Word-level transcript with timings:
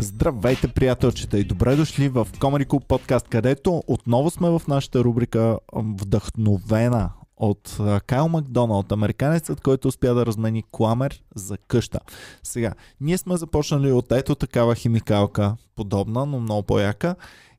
Здравейте, 0.00 0.68
приятелчета 0.68 1.38
и 1.38 1.44
добре 1.44 1.76
дошли 1.76 2.08
в 2.08 2.24
Comedy 2.24 2.66
Club 2.66 2.86
подкаст, 2.86 3.28
където 3.28 3.82
отново 3.86 4.30
сме 4.30 4.50
в 4.50 4.62
нашата 4.68 5.04
рубрика 5.04 5.58
Вдъхновена 5.72 7.10
от 7.36 7.78
Кайл 8.06 8.28
Макдоналд, 8.28 8.92
американецът, 8.92 9.60
който 9.60 9.88
успя 9.88 10.14
да 10.14 10.26
размени 10.26 10.62
кламер 10.70 11.22
за 11.34 11.58
къща. 11.58 12.00
Сега, 12.42 12.72
ние 13.00 13.18
сме 13.18 13.36
започнали 13.36 13.92
от 13.92 14.12
ето 14.12 14.34
такава 14.34 14.74
химикалка, 14.74 15.56
подобна, 15.76 16.26
но 16.26 16.40
много 16.40 16.62
по-яка, 16.62 17.14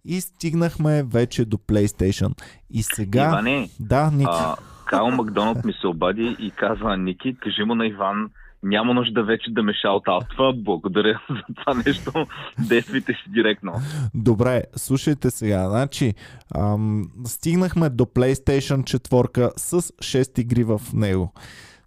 и 0.06 0.22
стигнахме 0.22 1.04
вече 1.04 1.46
до 1.46 1.58
PlayStation. 1.58 2.42
И 2.70 2.84
сега... 2.84 3.24
Иване, 3.24 3.70
да, 3.80 4.12
Ник. 4.12 4.28
а, 4.32 4.56
Кайл 4.86 5.12
Макдоналд 5.12 5.66
ми 5.66 5.74
се 5.74 5.88
обади 5.88 6.36
и 6.40 6.52
казва, 6.52 6.98
Ники, 6.98 7.38
кажи 7.40 7.64
му 7.64 7.76
на 7.76 7.88
Иван, 7.88 8.30
няма 8.64 8.94
нужда 8.94 9.24
вече 9.24 9.52
да 9.52 9.64
ме 9.64 9.74
шаутаутва. 9.82 10.54
Благодаря 10.54 11.22
за 11.30 11.56
това 11.56 11.74
нещо. 11.86 12.12
Действайте 12.68 13.14
си 13.14 13.32
директно. 13.32 13.74
Добре, 14.14 14.64
слушайте 14.76 15.32
сега. 15.32 15.70
Значи, 15.70 16.14
ам, 16.56 17.12
стигнахме 17.26 17.90
до 17.90 18.06
PlayStation 18.06 19.00
4 19.00 19.52
с 19.58 19.82
6 19.82 20.40
игри 20.40 20.64
в 20.64 20.82
него. 20.94 21.34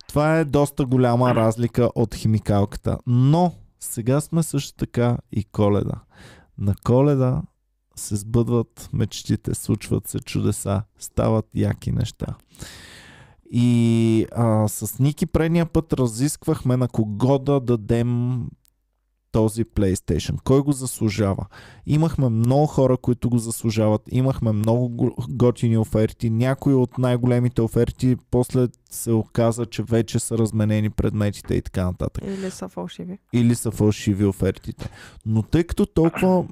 Това 0.09 0.39
е 0.39 0.45
доста 0.45 0.85
голяма 0.87 1.35
разлика 1.35 1.91
от 1.95 2.15
химикалката. 2.15 2.99
Но 3.07 3.53
сега 3.81 4.21
сме 4.21 4.43
също 4.43 4.77
така 4.77 5.19
и 5.33 5.45
коледа. 5.45 5.95
На 6.59 6.75
коледа 6.85 7.43
се 7.97 8.17
сбъдват 8.17 8.89
мечтите, 8.93 9.55
случват 9.55 10.09
се 10.09 10.21
чудеса, 10.21 10.83
стават 10.99 11.47
яки 11.55 11.93
неща. 11.93 12.27
И 13.55 14.27
а, 14.33 14.69
с 14.69 14.99
Ники 14.99 15.27
предния 15.27 15.67
път 15.67 15.93
разисквахме 15.93 16.77
на 16.77 16.89
кого 16.89 17.39
да 17.39 17.61
дадем 17.61 18.43
този 19.33 19.65
PlayStation. 19.65 20.43
Кой 20.45 20.61
го 20.63 20.73
заслужава? 20.73 21.47
Имахме 21.87 22.29
много 22.29 22.67
хора, 22.67 22.97
които 22.97 23.31
го 23.31 23.39
заслужават. 23.39 24.03
Имахме 24.11 24.53
много 24.53 25.15
готини 25.31 25.79
оферти. 25.79 26.31
Някои 26.31 26.75
от 26.75 26.99
най-големите 26.99 27.63
оферти 27.63 28.17
после 28.31 28.69
се 28.91 29.13
оказа, 29.13 29.67
че 29.67 29.83
вече 29.83 30.19
са 30.19 30.39
разменени 30.39 30.91
предметите 30.91 31.55
и 31.55 31.63
така 31.63 31.85
нататък. 31.85 32.25
Или 32.27 32.51
са 32.51 32.69
фалшиви. 32.69 33.19
Или 33.33 33.55
са 33.55 33.71
фалшиви 33.71 34.25
офертите. 34.25 34.91
Но 35.27 35.43
тъй 35.43 35.65
като 35.65 35.87
толкова 35.87 36.45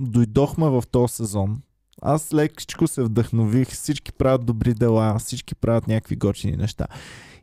дойдохме 0.00 0.68
в 0.68 0.84
този 0.90 1.14
сезон, 1.14 1.60
аз 2.02 2.34
лекичко 2.34 2.86
се 2.86 3.02
вдъхнових, 3.02 3.68
всички 3.68 4.12
правят 4.12 4.46
добри 4.46 4.74
дела, 4.74 5.18
всички 5.18 5.54
правят 5.54 5.88
някакви 5.88 6.16
гочини 6.16 6.56
неща. 6.56 6.86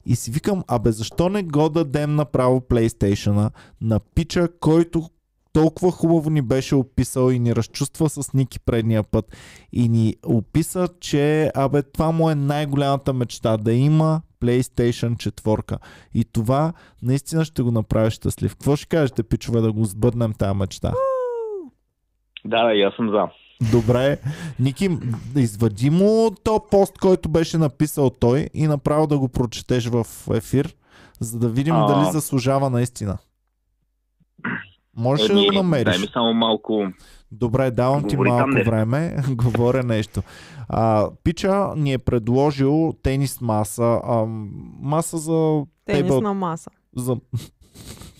И 0.05 0.15
си 0.15 0.31
викам, 0.31 0.63
абе 0.67 0.91
защо 0.91 1.29
не 1.29 1.43
го 1.43 1.69
дадем 1.69 2.15
направо 2.15 2.59
PlayStation 2.59 3.49
на 3.81 3.99
пича, 4.15 4.47
който 4.59 5.09
толкова 5.53 5.91
хубаво 5.91 6.29
ни 6.29 6.41
беше 6.41 6.75
описал 6.75 7.31
и 7.31 7.39
ни 7.39 7.55
разчувства 7.55 8.09
с 8.09 8.33
Ники 8.33 8.59
предния 8.59 9.03
път 9.03 9.37
и 9.73 9.89
ни 9.89 10.15
описа, 10.25 10.87
че 10.99 11.51
абе 11.55 11.81
това 11.81 12.11
му 12.11 12.29
е 12.29 12.35
най-голямата 12.35 13.13
мечта 13.13 13.57
да 13.57 13.73
има 13.73 14.21
PlayStation 14.41 15.31
4. 15.31 15.77
И 16.13 16.25
това 16.33 16.73
наистина 17.03 17.45
ще 17.45 17.61
го 17.61 17.71
направи 17.71 18.11
щастлив. 18.11 18.51
Какво 18.51 18.75
ще 18.75 18.87
кажете, 18.87 19.23
пичове, 19.23 19.61
да 19.61 19.71
го 19.71 19.83
сбъднем 19.83 20.33
тази 20.33 20.57
мечта? 20.57 20.93
Да, 22.45 22.63
да, 22.63 22.73
и 22.73 22.81
аз 22.81 22.95
съм 22.95 23.09
за. 23.09 23.27
Добре. 23.71 24.17
Ники, 24.59 24.89
извади 25.35 25.89
му 25.89 26.31
то 26.43 26.61
пост, 26.71 26.97
който 26.97 27.29
беше 27.29 27.57
написал 27.57 28.09
той 28.09 28.49
и 28.53 28.67
направо 28.67 29.07
да 29.07 29.17
го 29.17 29.27
прочетеш 29.27 29.87
в 29.87 30.05
ефир, 30.33 30.75
за 31.19 31.39
да 31.39 31.49
видим 31.49 31.75
а... 31.75 31.87
дали 31.87 32.11
заслужава 32.11 32.69
наистина. 32.69 33.17
Можеш 34.97 35.29
ли 35.29 35.33
да 35.33 35.45
го 35.45 35.51
намериш? 35.51 35.93
Дай 35.93 35.99
ми 35.99 36.07
само 36.13 36.33
малко... 36.33 36.87
Добре, 37.31 37.71
давам 37.71 38.07
ти 38.07 38.17
малко 38.17 38.49
не. 38.49 38.63
време. 38.63 39.15
Говоря 39.29 39.83
нещо. 39.83 40.21
А, 40.69 41.09
Пича 41.23 41.73
ни 41.75 41.93
е 41.93 41.97
предложил 41.97 42.93
тенис 43.03 43.41
маса. 43.41 44.01
А, 44.03 44.25
маса 44.81 45.17
за... 45.17 45.63
Тенисна 45.85 46.09
тейбъл... 46.09 46.33
маса. 46.33 46.69
За... 46.95 47.17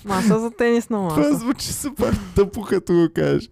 Маса 0.05 0.39
за 0.39 0.51
тенисна 0.51 0.99
маса. 0.99 1.15
Това 1.15 1.37
звучи 1.37 1.73
супер 1.73 2.19
тъпо, 2.35 2.61
като 2.61 2.93
го 2.93 3.07
кажеш. 3.15 3.49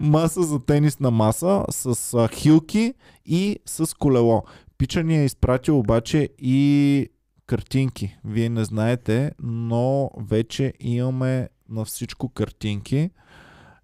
Маса 0.00 0.42
за 0.42 0.58
тенисна 0.58 1.10
маса 1.10 1.64
с 1.70 2.14
а, 2.14 2.28
хилки 2.28 2.94
и 3.26 3.58
с 3.66 3.96
колело. 3.98 4.42
Пича 4.78 5.02
ни 5.02 5.20
е 5.20 5.24
изпратил 5.24 5.78
обаче 5.78 6.28
и 6.38 7.08
картинки. 7.46 8.18
Вие 8.24 8.48
не 8.48 8.64
знаете, 8.64 9.32
но 9.42 10.10
вече 10.18 10.72
имаме 10.80 11.48
на 11.68 11.84
всичко 11.84 12.28
картинки. 12.28 13.10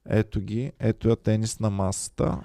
Ето 0.09 0.41
ги. 0.41 0.73
Ето 0.81 1.09
я 1.09 1.17
тенис 1.17 1.61
на 1.61 1.71
масата. 1.71 2.39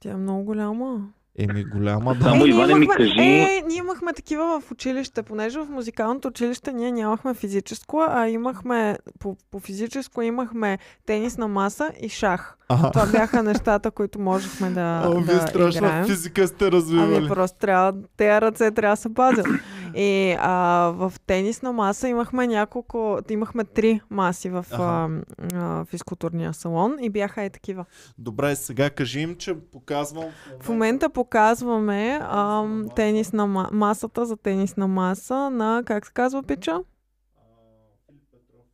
Тя 0.00 0.10
е 0.10 0.16
много 0.16 0.44
голяма. 0.44 1.08
Еми 1.38 1.64
голяма, 1.64 2.14
да. 2.14 2.24
Само 2.24 2.44
е, 2.44 2.48
Иване 2.48 2.74
ми 2.74 2.84
имахме, 2.84 3.04
кажи... 3.04 3.20
Е, 3.20 3.62
ние 3.68 3.78
имахме 3.78 4.12
такива 4.12 4.60
в 4.60 4.70
училище, 4.70 5.22
понеже 5.22 5.60
в 5.60 5.66
музикалното 5.70 6.28
училище 6.28 6.72
ние 6.72 6.92
нямахме 6.92 7.34
физическо, 7.34 8.04
а 8.08 8.28
имахме, 8.28 8.98
по, 9.18 9.36
по 9.50 9.60
физическо 9.60 10.22
имахме 10.22 10.78
тенисна 11.06 11.48
маса 11.48 11.90
и 12.00 12.08
шах. 12.08 12.56
Ага. 12.68 12.90
Това 12.90 13.06
бяха 13.06 13.42
нещата, 13.42 13.90
които 13.90 14.20
можехме 14.20 14.70
да, 14.70 15.02
О, 15.06 15.20
вие 15.20 15.34
да 15.34 15.40
страшна 15.40 15.86
играем. 15.86 16.06
физика 16.06 16.48
сте 16.48 16.70
развивали. 16.70 17.16
Ами 17.16 17.28
просто 17.28 17.58
трябва, 17.58 17.94
тези 18.16 18.40
ръце 18.40 18.70
трябва 18.70 18.96
да 18.96 19.00
се 19.00 19.14
пазят. 19.14 19.46
И 19.94 20.36
а, 20.38 20.92
в 20.96 21.12
тенисна 21.26 21.72
маса 21.72 22.08
имахме 22.08 22.46
няколко, 22.46 23.18
имахме 23.30 23.64
три 23.64 24.00
маси 24.10 24.50
в 24.50 24.66
а, 24.70 25.08
а, 25.54 25.84
физкултурния 25.84 26.54
салон 26.54 26.96
и 27.00 27.10
бяха 27.10 27.42
и 27.42 27.50
такива. 27.50 27.84
Добре, 28.18 28.56
сега 28.56 28.90
кажи 28.90 29.20
им, 29.20 29.36
че 29.36 29.60
показвам. 29.60 30.24
В 30.60 30.68
момента 30.68 31.10
показваме 31.10 32.20
а, 32.22 32.66
тенисна 32.96 33.46
ма, 33.46 33.68
масата 33.72 34.26
за 34.26 34.36
тенисна 34.36 34.88
маса 34.88 35.50
на, 35.50 35.82
как 35.86 36.06
се 36.06 36.12
казва 36.12 36.42
пича? 36.42 36.80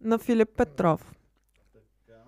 На 0.01 0.19
Филип 0.19 0.49
Петров. 0.57 1.15
Така, 2.07 2.21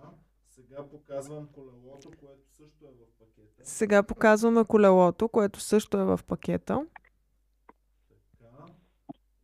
сега 0.50 0.82
показвам 0.88 1.48
колелото, 1.52 2.10
което 2.10 2.50
също 2.58 2.86
е 2.86 2.90
в 2.90 3.18
пакета. 3.18 3.62
Сега 3.64 4.02
показваме 4.02 4.64
колелото, 4.64 5.28
което 5.28 5.60
също 5.60 5.98
е 5.98 6.04
в 6.04 6.20
пакета. 6.26 6.86
Така. 8.38 8.72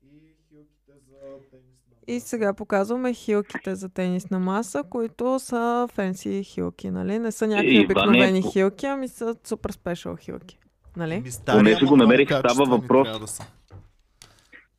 И 0.02 0.34
хилките 0.48 0.92
за 1.08 1.18
тенисна 1.50 1.95
И 2.08 2.20
сега 2.20 2.54
показваме 2.54 3.14
хилките 3.14 3.74
за 3.74 3.88
тенисна 3.88 4.38
маса, 4.38 4.84
които 4.84 5.38
са 5.38 5.88
фенси 5.92 6.42
хилки, 6.44 6.90
нали? 6.90 7.18
Не 7.18 7.32
са 7.32 7.46
някакви 7.46 7.74
Иване, 7.74 7.84
обикновени 7.86 8.42
по- 8.42 8.50
хилки, 8.50 8.86
ами 8.86 9.08
са 9.08 9.34
супер 9.44 9.70
спешъл 9.70 10.16
хилки. 10.16 10.58
Нали? 10.96 11.22
Стари, 11.26 11.56
Понеже 11.56 11.78
ама 11.80 11.88
го 11.88 11.96
намерих, 11.96 12.28
става 12.28 12.64
въпрос. 12.66 13.20
Да 13.20 13.26
са. 13.26 13.46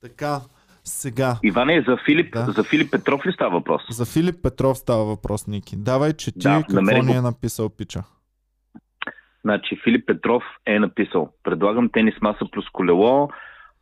Така, 0.01 0.41
сега. 0.83 1.35
Иване, 1.43 1.83
за 1.87 1.97
Филип, 2.05 2.33
Да. 2.33 2.45
за 2.47 2.63
Филип 2.63 2.91
Петров 2.91 3.25
ли 3.25 3.31
става 3.31 3.51
въпрос? 3.51 3.81
За 3.89 4.05
Филип 4.05 4.35
Петров 4.43 4.77
става 4.77 5.05
въпрос, 5.05 5.47
Ники. 5.47 5.75
Давай, 5.75 6.13
че 6.13 6.31
ти 6.31 6.39
Да, 6.39 6.63
какво 6.63 6.81
ни 6.81 7.01
го. 7.03 7.13
е 7.13 7.21
написал 7.21 7.69
Пича. 7.69 8.03
Значи 9.43 9.79
Филип 9.83 10.07
Петров 10.07 10.43
е 10.65 10.79
написал. 10.79 11.29
Предлагам 11.43 11.89
тенис 11.89 12.15
маса 12.21 12.45
плюс 12.51 12.65
колело. 12.73 13.29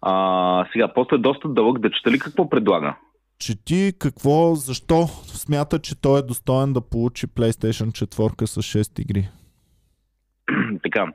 А, 0.02 0.66
сега, 0.74 0.94
после 0.94 1.16
е 1.16 1.20
доста 1.20 1.50
дълъг. 1.50 1.80
Да 1.80 1.92
чета 1.92 2.12
ли 2.12 2.20
какво 2.20 2.50
предлага? 2.50 2.96
Че 3.40 3.66
ти 3.66 3.94
какво, 4.00 4.56
защо 4.56 5.08
смята, 5.08 5.80
че 5.80 6.02
той 6.02 6.20
е 6.20 6.22
достоен 6.22 6.74
да 6.74 6.90
получи 6.90 7.28
PlayStation 7.28 8.06
4 8.06 8.46
с 8.46 8.62
6 8.62 9.02
игри? 9.02 9.30
така. 10.84 11.08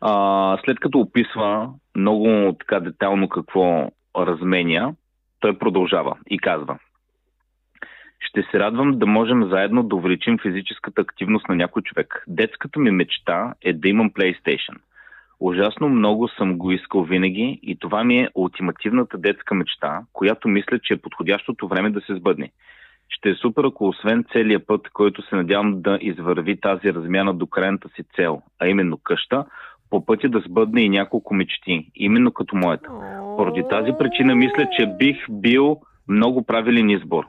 А, 0.00 0.58
след 0.64 0.80
като 0.80 0.98
описва 0.98 1.70
много 1.96 2.56
така 2.58 2.80
детайлно 2.80 3.28
какво 3.28 3.90
разменя, 4.16 4.94
той 5.40 5.58
продължава 5.58 6.16
и 6.30 6.38
казва. 6.38 6.78
Ще 8.20 8.42
се 8.50 8.58
радвам 8.58 8.98
да 8.98 9.06
можем 9.06 9.48
заедно 9.48 9.82
да 9.82 9.96
увеличим 9.96 10.38
физическата 10.38 11.00
активност 11.00 11.48
на 11.48 11.56
някой 11.56 11.82
човек. 11.82 12.24
Детската 12.28 12.80
ми 12.80 12.90
мечта 12.90 13.54
е 13.62 13.72
да 13.72 13.88
имам 13.88 14.10
PlayStation. 14.10 14.76
Ужасно 15.40 15.88
много 15.88 16.28
съм 16.28 16.58
го 16.58 16.72
искал 16.72 17.02
винаги 17.02 17.60
и 17.62 17.78
това 17.78 18.04
ми 18.04 18.18
е 18.18 18.28
ултимативната 18.34 19.18
детска 19.18 19.54
мечта, 19.54 20.00
която 20.12 20.48
мисля, 20.48 20.78
че 20.78 20.94
е 20.94 20.96
подходящото 20.96 21.68
време 21.68 21.90
да 21.90 22.00
се 22.00 22.14
сбъдне. 22.14 22.50
Ще 23.08 23.30
е 23.30 23.34
супер, 23.34 23.64
ако 23.64 23.88
освен 23.88 24.24
целият 24.32 24.66
път, 24.66 24.88
който 24.92 25.22
се 25.22 25.36
надявам 25.36 25.82
да 25.82 25.98
извърви 26.00 26.60
тази 26.60 26.94
размяна 26.94 27.34
до 27.34 27.46
крайната 27.46 27.88
си 27.88 28.02
цел, 28.16 28.42
а 28.58 28.68
именно 28.68 28.98
къща, 29.02 29.44
по 29.90 30.06
пътя 30.06 30.28
да 30.28 30.42
сбъдне 30.46 30.80
и 30.80 30.88
няколко 30.88 31.34
мечти, 31.34 31.90
именно 31.94 32.32
като 32.32 32.56
моята. 32.56 32.88
Поради 33.36 33.64
тази 33.70 33.90
причина 33.98 34.34
мисля, 34.34 34.68
че 34.76 34.86
бих 34.98 35.16
бил 35.30 35.80
много 36.08 36.46
правилен 36.46 36.90
избор. 36.90 37.24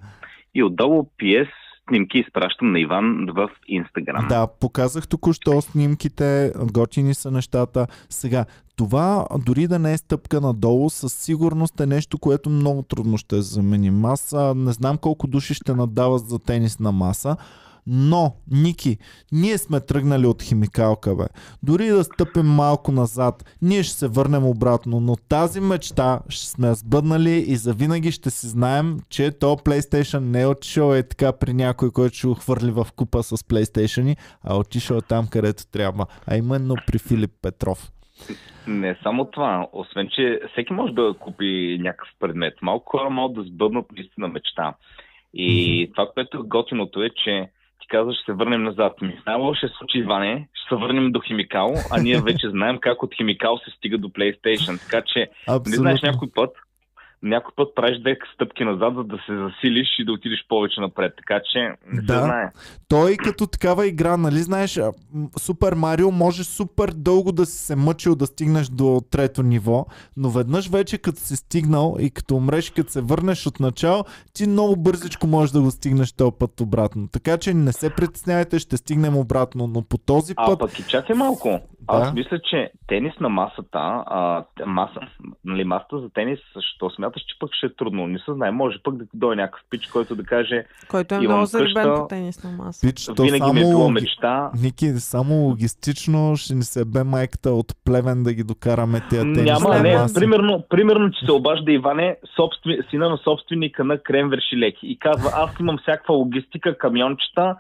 И 0.55 0.63
отдолу 0.63 1.03
PS 1.03 1.49
снимки 1.87 2.17
изпращам 2.17 2.71
на 2.71 2.79
Иван 2.79 3.27
в 3.35 3.49
Инстаграм. 3.67 4.27
Да, 4.27 4.47
показах 4.47 5.07
току-що 5.07 5.61
снимките, 5.61 6.53
готини 6.73 7.13
са 7.13 7.31
нещата. 7.31 7.87
Сега, 8.09 8.45
това 8.75 9.27
дори 9.45 9.67
да 9.67 9.79
не 9.79 9.93
е 9.93 9.97
стъпка 9.97 10.41
надолу, 10.41 10.89
със 10.89 11.13
сигурност 11.13 11.79
е 11.79 11.85
нещо, 11.85 12.19
което 12.19 12.49
много 12.49 12.81
трудно 12.81 13.17
ще 13.17 13.41
заменим. 13.41 14.05
Аз 14.05 14.35
не 14.55 14.71
знам 14.71 14.97
колко 14.97 15.27
души 15.27 15.53
ще 15.53 15.73
надават 15.73 16.29
за 16.29 16.39
тенисна 16.39 16.91
маса, 16.91 17.37
но, 17.87 18.35
Ники, 18.51 18.97
ние 19.31 19.57
сме 19.57 19.79
тръгнали 19.79 20.25
от 20.25 20.43
химикалка, 20.43 21.15
бе. 21.15 21.23
Дори 21.63 21.87
да 21.87 22.03
стъпим 22.03 22.45
малко 22.45 22.91
назад, 22.91 23.57
ние 23.61 23.83
ще 23.83 23.93
се 23.93 24.07
върнем 24.07 24.45
обратно, 24.45 24.99
но 24.99 25.15
тази 25.29 25.61
мечта 25.61 26.19
ще 26.29 26.47
сме 26.47 26.73
сбъднали 26.73 27.43
и 27.47 27.55
завинаги 27.55 28.11
ще 28.11 28.29
си 28.29 28.47
знаем, 28.47 28.99
че 29.09 29.31
то 29.31 29.55
PlayStation 29.55 30.19
не 30.19 30.41
е 30.41 30.47
отишъл 30.47 30.93
е 30.93 31.03
така 31.03 31.33
при 31.39 31.53
някой, 31.53 31.91
който 31.91 32.15
ще 32.15 32.27
го 32.27 32.33
хвърли 32.33 32.71
в 32.71 32.87
купа 32.95 33.23
с 33.23 33.37
PlayStation, 33.37 34.15
а 34.43 34.53
е 34.53 34.57
отишъл 34.57 35.01
там, 35.01 35.27
където 35.31 35.71
трябва, 35.71 36.05
а 36.27 36.37
именно 36.37 36.75
при 36.87 36.99
Филип 36.99 37.31
Петров. 37.41 37.91
Не 38.67 38.97
само 39.03 39.25
това, 39.25 39.67
освен 39.73 40.07
че 40.11 40.39
всеки 40.51 40.73
може 40.73 40.93
да 40.93 41.13
купи 41.19 41.77
някакъв 41.81 42.09
предмет. 42.19 42.53
Малко 42.61 42.97
хора 42.97 43.09
могат 43.09 43.35
да 43.35 43.51
сбъднат 43.51 43.85
наистина 43.91 44.27
мечта. 44.27 44.73
И 45.33 45.89
това, 45.95 46.11
което 46.13 46.37
е 46.37 46.47
готиното 46.47 47.03
е, 47.03 47.09
че 47.09 47.49
каза, 47.87 48.13
ще 48.13 48.25
се 48.25 48.33
върнем 48.33 48.63
назад. 48.63 49.01
Ми 49.01 49.19
знаело 49.23 49.55
ще 49.55 49.67
случи, 49.67 49.97
Иване, 49.97 50.47
ще 50.53 50.75
се 50.75 50.79
върнем 50.81 51.11
до 51.11 51.19
химикал, 51.19 51.73
а 51.91 52.01
ние 52.01 52.21
вече 52.21 52.49
знаем 52.49 52.77
как 52.81 53.03
от 53.03 53.15
химикал 53.15 53.57
се 53.57 53.71
стига 53.77 53.97
до 53.97 54.09
PlayStation. 54.09 54.85
Така 54.85 55.05
че, 55.13 55.19
не 55.19 55.75
знаеш 55.75 55.95
Абсолютно. 55.95 56.11
някой 56.11 56.29
път, 56.35 56.51
някой 57.23 57.51
път 57.55 57.75
правиш 57.75 57.97
10 57.97 58.17
стъпки 58.33 58.63
назад, 58.63 58.93
за 58.95 59.03
да 59.03 59.17
се 59.25 59.37
засилиш 59.37 59.87
и 59.99 60.05
да 60.05 60.11
отидеш 60.11 60.45
повече 60.49 60.81
напред. 60.81 61.13
Така 61.17 61.41
че, 61.53 61.59
не 61.87 62.01
Да. 62.01 62.13
се 62.13 62.19
знае. 62.19 62.51
Той 62.89 63.15
като 63.17 63.47
такава 63.47 63.87
игра, 63.87 64.17
нали 64.17 64.35
знаеш, 64.35 64.77
а, 64.77 64.91
Супер 65.39 65.73
Марио 65.73 66.11
може 66.11 66.43
супер 66.43 66.89
дълго 66.95 67.31
да 67.31 67.45
си 67.45 67.57
се 67.57 67.75
мъчил 67.75 68.15
да 68.15 68.25
стигнеш 68.25 68.67
до 68.67 69.01
трето 69.11 69.43
ниво, 69.43 69.85
но 70.17 70.29
веднъж 70.29 70.69
вече 70.69 70.97
като 70.97 71.19
си 71.19 71.35
стигнал 71.35 71.95
и 71.99 72.11
като 72.11 72.35
умреш, 72.35 72.69
като 72.69 72.91
се 72.91 73.01
върнеш 73.01 73.47
от 73.47 73.59
начало, 73.59 74.03
ти 74.33 74.47
много 74.47 74.75
бързичко 74.75 75.27
можеш 75.27 75.51
да 75.51 75.61
го 75.61 75.71
стигнеш 75.71 76.13
този 76.13 76.31
път 76.39 76.61
обратно. 76.61 77.07
Така 77.13 77.37
че 77.37 77.53
не 77.53 77.71
се 77.71 77.95
притеснявайте, 77.95 78.59
ще 78.59 78.77
стигнем 78.77 79.17
обратно, 79.17 79.67
но 79.67 79.83
по 79.89 79.97
този 79.97 80.33
А 80.37 80.45
път... 80.45 80.59
пък 80.59 80.79
и 80.79 80.83
чакай 80.83 81.15
малко. 81.15 81.59
Аз 81.87 82.13
мисля, 82.13 82.39
че 82.49 82.71
тенис 82.87 83.13
на 83.19 83.29
масата, 83.29 83.79
а, 84.05 84.45
маса, 84.65 84.99
нали, 85.45 85.63
масата 85.63 85.99
за 85.99 86.09
тенис, 86.09 86.39
що 86.73 86.89
смяташ, 87.07 87.21
че 87.21 87.39
пък 87.39 87.49
ще 87.53 87.65
е 87.65 87.75
трудно? 87.77 88.07
Не 88.07 88.19
се 88.19 88.33
знае. 88.33 88.51
Може 88.51 88.77
пък 88.83 88.95
да 88.95 89.03
ти 89.03 89.11
дойде 89.13 89.41
някакъв 89.41 89.61
пич, 89.69 89.87
който 89.87 90.15
да 90.15 90.23
каже, 90.23 90.65
Който 90.87 91.15
е 91.15 91.19
много 91.19 91.45
заребен 91.45 91.95
по 91.95 92.07
тенисна 92.07 92.51
маса. 92.51 92.87
Пич, 92.87 93.05
то 93.05 93.23
винаги 93.23 93.53
ми 93.53 93.59
е 93.59 93.63
само... 93.63 93.77
било 93.77 93.89
мечта. 93.89 94.51
Ники, 94.61 94.87
само 94.89 95.33
логистично 95.35 96.33
ще 96.35 96.55
ни 96.55 96.63
се 96.63 96.85
бе 96.85 97.03
майката 97.03 97.51
от 97.51 97.67
плевен 97.85 98.23
да 98.23 98.33
ги 98.33 98.43
докараме 98.43 99.01
тия 99.09 99.21
тенис. 99.21 99.43
Няма, 99.43 99.69
на 99.69 99.81
не. 99.81 99.97
маси. 99.97 100.15
Примерно, 100.15 100.63
примерно, 100.69 101.11
че 101.11 101.25
се 101.25 101.31
обажда 101.31 101.71
Иване, 101.71 102.17
собствен, 102.35 102.77
сина 102.89 103.09
на 103.09 103.17
собственика 103.17 103.83
на 103.83 103.97
Крем 103.97 104.29
Вершилеки 104.29 104.87
и 104.87 104.99
казва, 104.99 105.29
аз 105.33 105.59
имам 105.59 105.77
всякаква 105.77 106.13
логистика, 106.15 106.77
камиончета, 106.77 107.55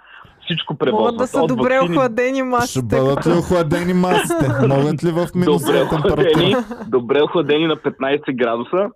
всичко 0.45 0.75
превозват. 0.75 1.01
Могат 1.13 1.17
да 1.17 1.27
са 1.27 1.41
От 1.41 1.47
добре 1.47 1.73
ваксини- 1.73 1.97
охладени 1.97 2.37
Ще 2.37 2.43
масите. 2.43 2.95
бъдат 2.95 3.27
ли 3.27 3.31
охладени 3.31 3.93
масите? 3.93 4.47
Могат 4.67 5.03
ли 5.03 5.11
в 5.11 5.25
добре 5.25 5.39
минусова 5.39 5.89
температура? 5.89 6.21
охладени, 6.21 6.55
добре 6.87 7.21
охладени 7.21 7.67
на 7.67 7.75
15 7.75 8.35
градуса. 8.35 8.89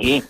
И, 0.00 0.22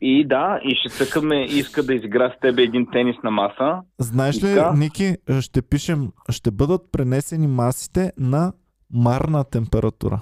и 0.00 0.28
да, 0.28 0.60
и 0.64 0.74
ще 0.76 0.88
цъкаме, 0.88 1.44
иска 1.44 1.82
да 1.82 1.94
изигра 1.94 2.34
с 2.36 2.40
тебе 2.40 2.62
един 2.62 2.86
тенис 2.92 3.16
на 3.24 3.30
маса. 3.30 3.80
Знаеш 3.98 4.36
ли, 4.36 4.54
Така. 4.54 4.72
Ники, 4.72 5.16
ще 5.40 5.62
пишем, 5.62 6.08
ще 6.30 6.50
бъдат 6.50 6.82
пренесени 6.92 7.46
масите 7.46 8.12
на 8.18 8.52
марна 8.92 9.44
температура. 9.44 10.20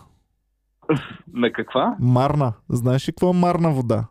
На 1.35 1.53
каква? 1.53 1.97
Марна. 2.01 2.53
Знаеш 2.69 3.09
ли 3.09 3.13
какво 3.13 3.31
е 3.31 3.37
марна 3.37 3.71
вода? 3.71 4.05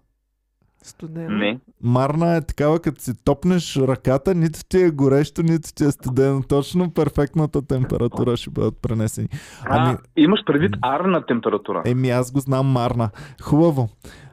Студена. 0.84 1.30
Не. 1.30 1.60
Марна 1.84 2.36
е 2.36 2.42
такава, 2.42 2.80
като 2.80 3.02
си 3.02 3.24
топнеш 3.24 3.78
ръката, 3.78 4.36
нито 4.36 4.60
ти 4.70 4.82
е 4.82 4.92
горещо, 4.92 5.44
нито 5.44 5.74
ти 5.74 5.84
е 5.84 5.92
студено. 5.92 6.44
Точно 6.44 6.94
перфектната 6.94 7.68
температура 7.68 8.38
ще 8.38 8.50
бъдат 8.50 8.82
пренесени. 8.82 9.28
Ами, 9.66 9.90
А, 9.90 9.98
имаш 10.18 10.40
предвид 10.46 10.76
арна 10.82 11.26
температура. 11.26 11.82
еми 11.86 12.10
аз 12.10 12.32
го 12.32 12.40
знам 12.40 12.68
Марна. 12.68 13.10
Хубаво. 13.42 13.90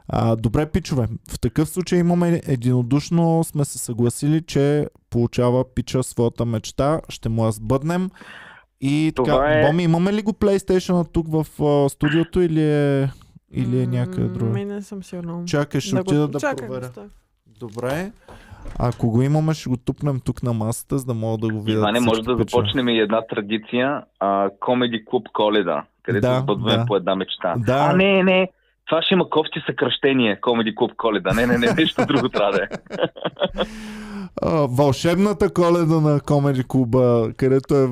А, 0.09 0.35
добре, 0.35 0.65
пичове. 0.65 1.07
В 1.29 1.39
такъв 1.39 1.69
случай 1.69 1.99
имаме 1.99 2.41
единодушно 2.47 3.43
сме 3.43 3.65
се 3.65 3.77
съгласили, 3.77 4.41
че 4.41 4.87
получава 5.09 5.65
пича 5.65 6.03
своята 6.03 6.45
мечта. 6.45 7.01
Ще 7.09 7.29
му 7.29 7.45
я 7.45 7.51
сбъднем. 7.51 8.09
И 8.81 9.13
така, 9.15 9.31
Това 9.31 9.51
е- 9.51 9.63
Боми, 9.63 9.83
имаме 9.83 10.13
ли 10.13 10.21
го 10.21 10.31
PlayStation 10.31 11.07
тук 11.07 11.27
в 11.29 11.63
а, 11.63 11.89
студиото 11.89 12.41
или 12.41 12.63
е, 12.63 13.09
или 13.51 13.79
е 13.79 13.87
някъде 13.87 14.27
друго? 14.27 14.51
Ми 14.53 14.65
не 14.65 14.81
съм 14.81 15.03
сигурна. 15.03 15.45
Чакай, 15.45 15.81
ще 15.81 15.91
Да 15.91 15.95
го- 15.95 16.01
отида 16.01 16.27
да 16.27 16.39
чакай, 16.39 16.67
проверя. 16.67 16.85
остави. 16.85 17.07
Добре. 17.59 18.11
Ако 18.79 19.09
го 19.09 19.21
имаме, 19.21 19.53
ще 19.53 19.69
го 19.69 19.77
тупнем 19.77 20.19
тук 20.19 20.43
на 20.43 20.53
масата, 20.53 20.97
за 20.97 21.05
да 21.05 21.13
мога 21.13 21.37
да 21.39 21.49
го 21.49 21.61
видят. 21.61 21.79
Иване, 21.79 21.99
може 21.99 22.21
да 22.21 22.37
пичове. 22.37 22.43
започнем 22.61 22.89
и 22.89 22.99
една 22.99 23.21
традиция, 23.23 24.03
а, 24.19 24.49
Комеди 24.59 25.05
клуб 25.05 25.27
Коледа, 25.33 25.83
където 26.03 26.21
Да, 26.23 26.39
сбъдваме 26.39 26.77
да. 26.77 26.85
по 26.85 26.95
една 26.95 27.15
мечта. 27.15 27.55
Да. 27.57 27.77
А, 27.83 27.95
не, 27.95 28.23
не, 28.23 28.49
това 28.85 29.01
ще 29.01 29.13
има 29.13 29.29
кофти 29.29 29.63
съкръщение, 29.65 30.41
Комеди 30.41 30.75
клуб 30.75 30.91
Коледа. 30.97 31.33
Не, 31.33 31.47
не, 31.47 31.57
не, 31.57 31.73
нещо 31.73 32.05
друго 32.05 32.29
трябва 32.29 32.51
да 32.51 32.63
е. 32.63 32.67
А, 34.41 34.49
вълшебната 34.69 35.49
коледа 35.53 35.95
на 35.99 36.19
Комеди 36.19 36.63
клуба, 36.67 37.29
където 37.37 37.75
е 37.75 37.87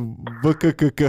ВККК. 0.46 1.02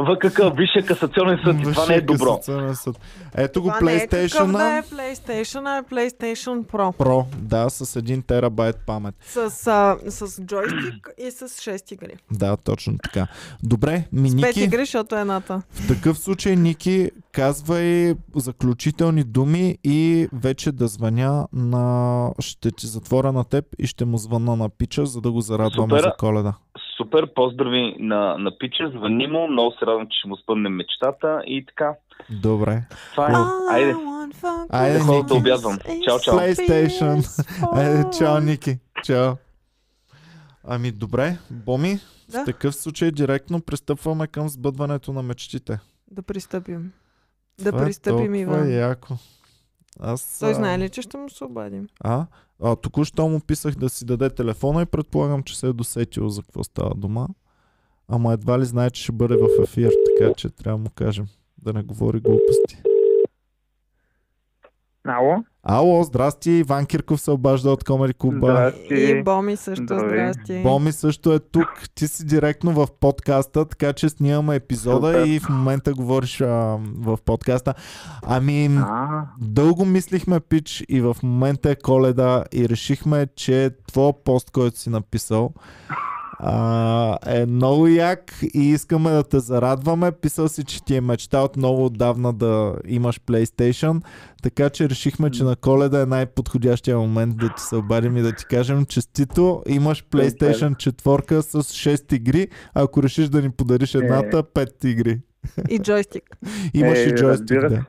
ВКК, 0.00 0.40
Висшия 0.56 0.86
касационен 0.86 1.38
съд, 1.44 1.56
и 1.60 1.62
това 1.62 1.86
не 1.86 1.94
е 1.94 2.00
добро. 2.00 2.38
съд. 2.74 2.96
Ето 3.34 3.62
го 3.62 3.68
Това 3.68 3.80
не 3.80 3.94
е 3.94 4.08
PlayStation. 4.08 4.52
да 4.52 4.76
е 4.78 4.82
PlayStation, 4.82 5.62
а 5.66 5.76
е 5.78 5.82
PlayStation 5.82 6.64
Pro. 6.66 6.96
Pro, 6.96 7.24
да, 7.36 7.70
с 7.70 8.00
1 8.00 8.26
терабайт 8.26 8.76
памет. 8.86 9.14
С, 9.26 9.36
а, 9.66 9.96
с 10.10 10.42
джойстик 10.42 11.08
и 11.18 11.30
с 11.30 11.48
6 11.48 11.92
игри. 11.92 12.12
Да, 12.32 12.56
точно 12.56 12.98
така. 12.98 13.26
Добре, 13.62 14.04
ми 14.12 14.30
С 14.30 14.34
5 14.34 14.46
Ники, 14.46 14.60
игри, 14.62 14.78
защото 14.78 15.16
е 15.16 15.20
едната. 15.20 15.62
в 15.72 15.88
такъв 15.88 16.18
случай, 16.18 16.56
Ники, 16.56 17.10
казвай 17.32 18.14
заключителни 18.36 19.24
думи 19.24 19.78
и 19.84 20.28
вече 20.32 20.72
да 20.72 20.88
звъня 20.88 21.46
на... 21.52 21.82
Ще 22.38 22.70
ти 22.70 22.86
затворя 22.86 23.32
на 23.32 23.44
теб 23.44 23.64
и 23.78 23.86
ще 23.86 24.04
му 24.04 24.18
звъна 24.18 24.51
на 24.56 24.68
пича, 24.68 25.06
за 25.06 25.20
да 25.20 25.32
го 25.32 25.40
зарадваме 25.40 25.90
Супер. 25.90 26.02
за 26.02 26.12
коледа. 26.18 26.54
Супер, 26.96 27.34
поздрави 27.34 27.96
на, 27.98 28.38
на 28.38 28.58
Пича, 28.58 28.90
звъни 28.90 29.26
му, 29.26 29.48
много 29.48 29.72
се 29.72 29.86
радвам, 29.86 30.06
че 30.06 30.18
ще 30.18 30.28
му 30.28 30.36
спънем 30.36 30.74
мечтата 30.74 31.42
и 31.46 31.64
така. 31.66 31.94
Добре. 32.30 32.82
Това 33.10 33.28
е. 33.30 33.74
Айде. 33.74 33.94
Айде, 34.70 34.98
Ники. 34.98 35.26
да 35.26 35.34
обядвам. 35.34 35.78
Чао, 36.04 36.18
чао. 36.20 36.34
PlayStation. 36.34 37.44
Айде, 37.72 38.04
чао, 38.18 38.40
Ники. 38.40 38.78
Чао. 39.04 39.32
Ами 40.64 40.92
добре, 40.92 41.38
Боми, 41.50 41.98
Да. 42.28 42.42
в 42.42 42.44
такъв 42.44 42.74
случай 42.74 43.10
директно 43.10 43.60
пристъпваме 43.60 44.26
към 44.26 44.48
сбъдването 44.48 45.12
на 45.12 45.22
мечтите. 45.22 45.78
Да 46.10 46.22
пристъпим. 46.22 46.92
Да 47.60 47.70
Това 47.70 47.82
е 47.82 47.86
пристъпим, 47.86 48.16
толкова 48.18 48.38
Иван. 48.38 48.72
яко. 48.72 49.14
Аз, 50.00 50.38
Той 50.40 50.54
знае 50.54 50.78
ли, 50.78 50.88
че 50.90 51.02
ще 51.02 51.16
му 51.16 51.30
се 51.30 51.44
обадим? 51.44 51.88
А? 52.00 52.26
А 52.62 52.76
току-що 52.76 53.28
му 53.28 53.40
писах 53.40 53.74
да 53.74 53.88
си 53.88 54.04
даде 54.04 54.30
телефона 54.30 54.82
и 54.82 54.86
предполагам, 54.86 55.42
че 55.42 55.58
се 55.58 55.66
е 55.66 55.72
досетил 55.72 56.28
за 56.28 56.42
какво 56.42 56.64
става 56.64 56.94
дома. 56.94 57.26
Ама 58.08 58.32
едва 58.32 58.58
ли 58.58 58.64
знае, 58.64 58.90
че 58.90 59.02
ще 59.02 59.12
бъде 59.12 59.36
в 59.36 59.62
ефир, 59.62 59.92
така 60.06 60.34
че 60.34 60.50
трябва 60.50 60.78
да 60.78 60.84
му 60.84 60.90
кажем 60.94 61.26
да 61.58 61.72
не 61.72 61.82
говори 61.82 62.20
глупости. 62.20 62.82
Ало? 65.04 65.44
Ало, 65.64 66.02
здрасти, 66.04 66.50
Иван 66.50 66.86
Кирков 66.86 67.20
се 67.20 67.30
обажда 67.30 67.70
от 67.70 67.84
Комери 67.84 68.14
Куба. 68.14 68.46
Здрасти. 68.46 68.94
И 68.94 69.22
Боми 69.22 69.56
също, 69.56 69.82
Здравей. 69.84 70.32
здрасти. 70.32 70.62
Боми 70.62 70.92
също 70.92 71.32
е 71.32 71.38
тук. 71.38 71.68
Ти 71.94 72.08
си 72.08 72.26
директно 72.26 72.72
в 72.72 72.86
подкаста, 73.00 73.64
така 73.64 73.92
че 73.92 74.08
снимаме 74.08 74.56
епизода 74.56 75.06
Супер. 75.08 75.26
и 75.26 75.38
в 75.40 75.48
момента 75.48 75.94
говориш 75.94 76.40
а, 76.40 76.46
в 76.98 77.18
подкаста. 77.24 77.74
Ами, 78.22 78.66
А, 78.80 79.22
дълго 79.40 79.84
мислихме, 79.84 80.40
Пич, 80.40 80.84
и 80.88 81.00
в 81.00 81.16
момента 81.22 81.70
е 81.70 81.76
коледа 81.76 82.44
и 82.52 82.68
решихме, 82.68 83.26
че 83.36 83.70
твой 83.88 84.12
пост, 84.24 84.50
който 84.50 84.78
си 84.78 84.90
написал, 84.90 85.50
а, 86.44 87.18
е 87.26 87.46
много 87.46 87.86
як 87.86 88.32
и 88.54 88.70
искаме 88.70 89.10
да 89.10 89.22
те 89.22 89.40
зарадваме. 89.40 90.12
Писал 90.12 90.48
си, 90.48 90.64
че 90.64 90.84
ти 90.84 90.96
е 90.96 91.00
мечта 91.00 91.40
от 91.40 91.56
много 91.56 91.84
отдавна 91.84 92.32
да 92.32 92.74
имаш 92.86 93.20
PlayStation, 93.20 94.02
така 94.42 94.70
че 94.70 94.88
решихме, 94.88 95.30
че 95.30 95.44
на 95.44 95.56
коледа 95.56 96.02
е 96.02 96.06
най-подходящия 96.06 96.98
момент 96.98 97.36
да 97.36 97.48
ти 97.48 97.62
се 97.62 97.76
обадим 97.76 98.16
и 98.16 98.22
да 98.22 98.32
ти 98.32 98.44
кажем 98.46 98.84
честито, 98.84 99.62
имаш 99.68 100.04
PlayStation 100.04 100.92
4 100.92 101.40
с 101.40 101.62
6 101.62 102.12
игри, 102.14 102.48
ако 102.74 103.02
решиш 103.02 103.28
да 103.28 103.42
ни 103.42 103.50
подариш 103.50 103.94
едната, 103.94 104.42
5 104.42 104.84
игри. 104.84 105.20
И 105.70 105.78
джойстик. 105.78 106.22
Имаш 106.74 106.98
Е, 106.98 107.02
и 107.02 107.14
джойстик, 107.14 107.50
разбира 107.50 107.70
да. 107.70 107.84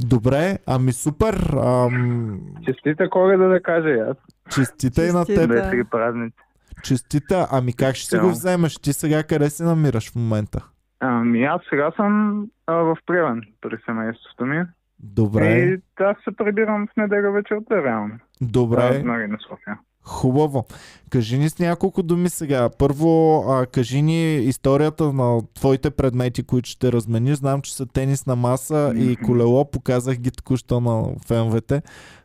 Добре, 0.00 0.58
ами 0.66 0.92
супер. 0.92 1.34
Ам, 1.64 2.40
честита 2.64 3.10
коледа 3.10 3.48
да 3.48 3.62
кажа 3.62 3.88
и 3.88 3.98
аз. 3.98 4.16
Честита 4.50 5.06
и 5.06 5.12
на 5.12 5.26
Честита. 5.26 5.70
теб. 5.70 5.90
Празници. 5.90 6.36
Честита. 6.84 7.48
Ами 7.50 7.72
как 7.72 7.94
ще 7.94 8.06
си 8.06 8.18
го 8.18 8.26
Да. 8.26 8.32
вземеш? 8.32 8.76
Ти 8.76 8.92
сега 8.92 9.22
къде 9.22 9.50
се 9.50 9.64
намираш 9.64 10.10
в 10.10 10.16
момента? 10.16 10.64
Ами 11.00 11.44
аз 11.44 11.60
сега 11.70 11.90
съм 11.96 12.40
а, 12.66 12.74
в 12.74 12.96
Плевен 13.06 13.42
при 13.60 13.76
семейството 13.86 14.46
ми. 14.46 14.62
Добре, 14.98 15.54
И 15.54 15.78
аз 16.00 16.16
се 16.24 16.36
прибирам 16.36 16.86
в 16.86 16.96
неделя 16.96 17.32
вечерта, 17.32 17.82
реално. 17.84 18.14
добре. 18.40 19.00
А, 19.00 19.04
нали, 19.04 19.26
на 19.26 19.38
София. 19.40 19.78
Хубаво. 20.02 20.64
Кажи 21.10 21.38
ни 21.38 21.48
с 21.48 21.58
няколко 21.58 22.02
думи 22.02 22.28
сега. 22.28 22.68
Първо, 22.78 23.38
а, 23.48 23.66
кажи 23.66 24.02
ни 24.02 24.34
историята 24.34 25.12
на 25.12 25.40
твоите 25.54 25.90
предмети, 25.90 26.42
които 26.42 26.68
ще 26.68 26.92
размениш. 26.92 27.34
Знам, 27.34 27.62
че 27.62 27.76
са 27.76 27.86
тенисна 27.86 28.36
маса 28.36 28.92
и 28.96 29.04
Мгм. 29.04 29.24
колело. 29.24 29.70
Показах 29.70 30.16
ги 30.16 30.30
току-що 30.30 30.80
на 30.80 31.04
феновете. 31.26 31.82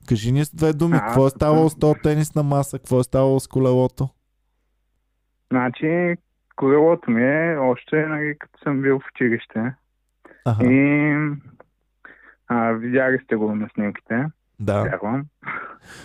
Кажи 0.07 0.31
ни 0.31 0.45
с 0.45 0.55
две 0.55 0.73
думи. 0.73 0.97
А, 0.97 0.99
Какво 0.99 1.27
е 1.27 1.29
ставало 1.29 1.69
с 1.69 1.75
този 1.75 1.99
тенисна 2.03 2.43
маса? 2.43 2.79
Какво 2.79 2.99
е 2.99 3.03
ставало 3.03 3.39
с 3.39 3.47
колелото? 3.47 4.09
Значи, 5.51 6.15
колелото 6.55 7.11
ми 7.11 7.23
е 7.23 7.57
още, 7.57 8.05
нали, 8.05 8.35
като 8.39 8.59
съм 8.59 8.81
бил 8.81 8.99
в 8.99 9.03
училище. 9.15 9.73
Ага, 10.45 10.65
И 10.65 11.13
а, 12.47 12.71
видяли 12.71 13.19
сте 13.23 13.35
го 13.35 13.55
на 13.55 13.69
снимките, 13.73 14.25
да. 14.59 14.83
вярвам. 14.83 15.25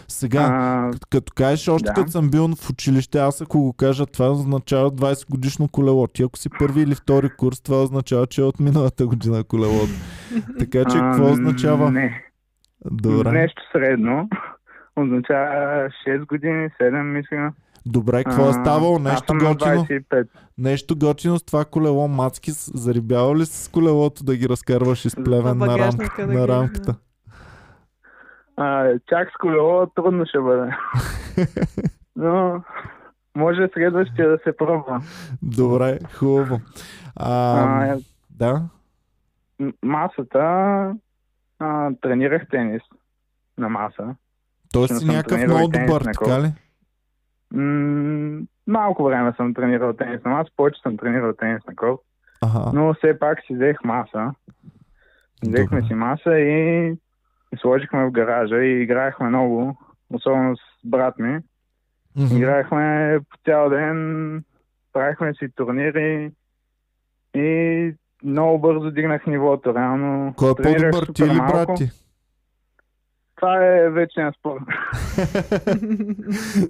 Сега, 0.08 0.40
А, 0.42 0.90
Като- 0.92 1.06
Като 1.10 1.32
кажеш 1.36 1.68
още 1.68 1.86
Да. 1.86 1.92
като 1.92 2.10
съм 2.10 2.30
бил 2.30 2.48
в 2.48 2.70
училище, 2.70 3.18
аз 3.18 3.40
ако 3.42 3.60
го 3.60 3.72
кажа, 3.72 4.06
това 4.06 4.30
означава 4.30 4.90
20 4.90 5.30
годишно 5.30 5.68
колело. 5.68 6.06
Ти 6.06 6.22
ако 6.22 6.38
си 6.38 6.48
първи 6.58 6.80
или 6.82 6.94
втори 6.94 7.30
курс, 7.30 7.60
това 7.60 7.82
означава, 7.82 8.26
че 8.26 8.40
е 8.40 8.44
от 8.44 8.60
миналата 8.60 9.06
година 9.06 9.44
колелото. 9.44 9.92
Така 10.58 10.78
че 10.84 10.98
а, 10.98 11.00
какво 11.00 11.30
означава? 11.30 11.90
Не, 11.90 12.24
Добре. 12.84 13.32
нещо 13.32 13.62
средно. 13.72 14.28
Означава 14.96 15.88
6 16.08 16.26
години, 16.26 16.68
7 16.70 17.02
мисля. 17.02 17.52
Добре, 17.86 18.24
какво 18.24 18.48
е 18.48 18.52
ставало? 18.52 18.98
Нещо 18.98 19.32
готино? 19.34 19.84
25. 19.84 20.28
Нещо 20.58 20.96
готино 20.96 21.38
с 21.38 21.44
това 21.44 21.64
колело. 21.64 22.08
Мацки, 22.08 22.50
зарибява 22.74 23.36
ли 23.36 23.46
си 23.46 23.62
с 23.62 23.68
колелото 23.68 24.24
да 24.24 24.36
ги 24.36 24.48
разкарваш 24.48 25.04
из 25.04 25.14
плевен 25.16 25.58
на, 25.58 25.78
рамка, 25.78 26.26
да 26.26 26.26
на 26.28 26.40
ги- 26.40 26.48
рамката? 26.48 26.94
А, 28.56 28.84
чак 29.08 29.28
с 29.30 29.38
колело 29.40 29.86
трудно 29.86 30.26
ще 30.26 30.38
бъде. 30.40 30.70
Но 32.16 32.62
може 33.36 33.68
следващия 33.74 34.28
да 34.28 34.38
се 34.38 34.56
пробва. 34.56 35.02
Добре, 35.42 35.98
хубаво. 36.12 36.60
А, 37.16 37.32
А, 37.84 37.98
да? 38.30 38.62
масата 39.82 40.38
а, 41.58 41.90
тренирах 42.02 42.42
тенис 42.50 42.82
на 43.58 43.68
маса. 43.68 44.14
Той 44.72 44.88
си 44.88 45.06
някакъв 45.06 45.40
много 45.40 45.68
добър, 45.68 46.02
така 46.02 46.42
ли? 46.42 46.52
М- 47.54 48.40
малко 48.66 49.04
време 49.04 49.32
съм 49.36 49.54
тренирал 49.54 49.92
тенис 49.92 50.24
на 50.24 50.30
маса, 50.30 50.50
повече 50.56 50.80
съм 50.82 50.96
тренирал 50.96 51.32
тенис 51.32 51.62
на 51.68 51.76
корт, 51.76 52.00
Ага. 52.42 52.70
но 52.74 52.94
все 52.94 53.18
пак 53.18 53.38
си 53.46 53.54
взех 53.54 53.84
маса. 53.84 54.32
Взехме 55.42 55.78
Добре. 55.78 55.88
си 55.88 55.94
маса 55.94 56.38
и 56.38 56.88
и 57.52 57.56
сложихме 57.56 58.04
в 58.04 58.10
гаража 58.10 58.56
и 58.56 58.82
играехме 58.82 59.28
много, 59.28 59.76
особено 60.12 60.56
с 60.56 60.60
брат 60.84 61.18
ми. 61.18 61.38
Мгм. 62.16 62.36
Играехме 62.36 63.18
по 63.30 63.36
цял 63.44 63.70
ден, 63.70 64.44
правихме 64.92 65.34
си 65.34 65.48
турнири 65.56 66.30
и 67.34 67.94
много 68.24 68.58
бързо 68.58 68.90
дигнах 68.90 69.26
нивото, 69.26 69.74
реално. 69.74 70.34
Кой 70.36 70.50
е 70.50 70.54
по-добър, 70.54 71.06
ти 71.14 71.22
или 71.22 71.38
брат 71.38 71.68
ти? 71.76 71.90
Това 73.44 73.64
е 73.66 73.90
вечният 73.90 74.34
спор. 74.34 74.58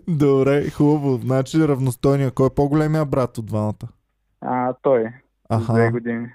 Добре, 0.08 0.70
хубаво. 0.70 1.16
Значи 1.16 1.58
равностойния. 1.58 2.30
Кой 2.30 2.46
е 2.46 2.54
по-големия 2.56 3.04
брат 3.04 3.38
от 3.38 3.46
двамата? 3.46 3.88
А, 4.40 4.74
той, 4.82 5.02
с 5.50 5.64
две 5.64 5.80
Аха. 5.80 5.90
години. 5.90 6.26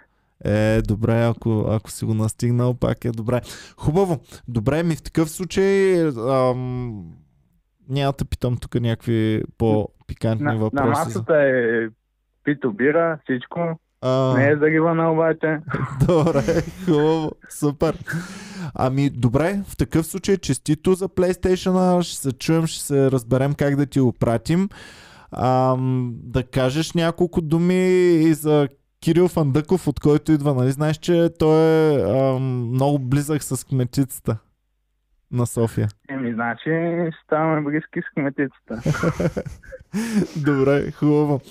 Е, 0.46 0.81
добре, 0.81 1.24
ако, 1.24 1.65
ако 1.69 1.91
си 1.91 2.05
го 2.05 2.13
настигнал, 2.13 2.74
пак 2.74 3.05
е 3.05 3.12
добре. 3.12 3.41
Хубаво. 3.77 4.19
Добре, 4.48 4.84
ми 4.84 4.96
в 4.96 5.03
такъв 5.03 5.29
случай 5.29 6.01
ам, 6.29 7.05
няма 7.89 8.13
да 8.13 8.25
питам 8.25 8.58
тук 8.58 8.75
някакви 8.75 9.43
по-пикантни 9.58 10.46
На, 10.46 10.53
на 10.53 10.60
въпроси. 10.60 10.84
за- 10.84 10.89
масата 10.89 11.36
е 11.36 11.88
пито 12.43 12.74
бира, 12.74 13.19
всичко. 13.24 13.60
А, 14.01 14.34
Не 14.38 14.50
е 14.50 14.58
заливана 14.58 15.12
обаче. 15.12 15.60
Добре, 16.08 16.41
хубаво, 16.86 17.32
супер. 17.50 17.98
Ами, 18.74 19.10
добре, 19.10 19.62
в 19.68 19.77
такъв 19.77 20.06
случай 20.06 20.38
честито 20.38 20.94
за 20.94 21.10
PlayStation, 21.10 22.01
ще 22.01 22.15
се 22.15 22.32
чуем, 22.32 22.68
ще 22.68 22.84
се 22.84 23.12
разберем 23.12 23.53
как 23.53 23.75
да 23.75 23.86
ти 23.86 24.00
го 24.00 24.13
пратим. 24.13 24.70
Ам, 25.32 26.13
да 26.24 26.44
кажеш 26.44 26.94
няколко 26.94 27.41
думи 27.41 27.86
и 28.13 28.34
за 28.34 28.68
Кирил 29.01 29.27
Фандъков, 29.27 29.88
от 29.88 30.00
който 30.00 30.32
идва, 30.32 30.53
нали? 30.53 30.72
Знаеш, 30.72 30.98
че 30.98 31.29
той 31.39 31.58
е 31.58 32.01
ам, 32.01 32.70
много 32.70 33.00
близък 33.00 33.44
с 33.44 33.68
кметицата 33.68 34.38
на 35.31 35.45
София. 35.45 35.88
Еми, 36.09 36.33
значи, 36.33 36.71
ставаме 37.24 37.62
близки 37.62 38.01
с 38.01 38.13
кметицата. 38.13 38.81
Добре, 40.45 40.91
хубаво. 40.91 41.41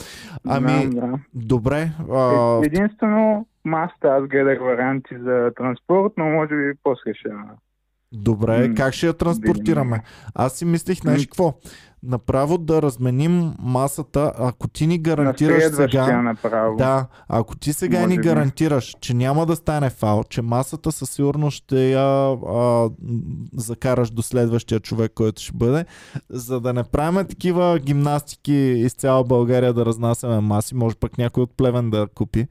Ами, 0.49 0.89
Да, 0.95 1.01
да. 1.01 1.19
добре. 1.35 1.91
А, 2.13 2.61
Е, 2.63 2.67
Единствено, 2.67 3.47
масата 3.65 4.09
аз 4.09 4.27
гледах 4.27 4.61
варианти 4.61 5.19
за 5.19 5.51
транспорт, 5.57 6.13
но 6.17 6.25
може 6.25 6.55
би 6.57 6.73
после 6.83 7.15
ще... 7.15 7.29
Добре, 8.13 8.75
как 8.75 8.95
ще 8.95 9.07
я 9.07 9.13
транспортираме? 9.13 10.03
Аз 10.35 10.53
си 10.53 10.65
мислих, 10.65 11.05
М. 11.05 11.17
какво? 11.21 11.55
Направо 12.03 12.59
да 12.59 12.83
разменим 12.83 13.53
масата, 13.59 14.33
ако 14.39 14.69
ти 14.69 14.87
ни 14.87 14.99
гарантираш 14.99 15.65
сега... 15.75 16.23
направо. 16.23 16.77
Да, 16.77 17.07
ако 17.29 17.57
ти 17.57 17.73
сега 17.73 17.99
Може 17.99 18.09
ни 18.09 18.17
гарантираш, 18.17 18.97
че 19.01 19.15
няма 19.15 19.47
да 19.47 19.57
стане 19.57 19.91
фал, 19.91 20.25
че 20.25 20.43
масата 20.43 20.93
със 20.93 21.11
сигурност 21.11 21.57
ще 21.57 21.91
я 21.91 22.33
а, 22.33 22.91
закараш 23.57 24.11
до 24.11 24.23
следващия 24.23 24.81
човек, 24.81 25.13
който 25.15 25.43
ще 25.43 25.53
бъде, 25.55 25.85
за 26.31 26.61
да 26.61 26.73
не 26.73 26.85
правим 26.85 27.27
такива 27.27 27.79
гимнастики 27.79 28.53
из 28.55 28.93
цяла 28.93 29.25
България 29.25 29.73
да 29.73 29.87
разнасяме 29.87 30.41
маси, 30.41 30.75
може 30.75 30.97
пък 30.97 31.19
някой 31.19 31.43
от 31.43 31.57
плевен 31.57 31.91
да 31.91 32.07
купи. 32.15 32.47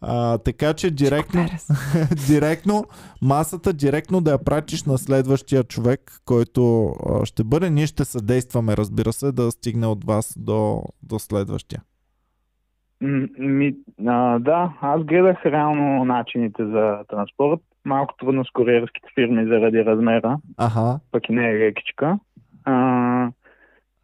А, 0.00 0.38
така 0.38 0.74
че 0.74 0.90
директно, 0.90 1.40
директно 2.28 2.84
масата, 3.22 3.72
директно 3.72 4.20
да 4.20 4.30
я 4.30 4.44
пратиш 4.44 4.84
на 4.84 4.98
следващия 4.98 5.64
човек, 5.64 6.00
който 6.24 6.86
а, 6.86 7.26
ще 7.26 7.44
бъде. 7.44 7.70
Ние 7.70 7.86
ще 7.86 8.04
съдействаме, 8.04 8.76
разбира 8.76 9.12
се, 9.12 9.32
да 9.32 9.50
стигне 9.50 9.86
от 9.86 10.04
вас 10.04 10.34
до, 10.38 10.82
до 11.02 11.18
следващия. 11.18 11.82
Ми, 13.38 13.74
а, 14.06 14.38
да, 14.38 14.72
аз 14.80 15.04
гледах 15.04 15.46
реално 15.46 16.04
начините 16.04 16.66
за 16.66 16.98
транспорт. 17.08 17.60
Малко 17.84 18.14
трудно 18.18 18.44
с 18.44 18.50
куриерските 18.50 19.08
фирми 19.14 19.46
заради 19.46 19.84
размера, 19.84 20.38
Аха, 20.56 21.00
пък 21.12 21.28
и 21.28 21.32
не 21.32 21.50
е 21.50 21.58
лекичка. 21.58 22.18
А, 22.64 23.30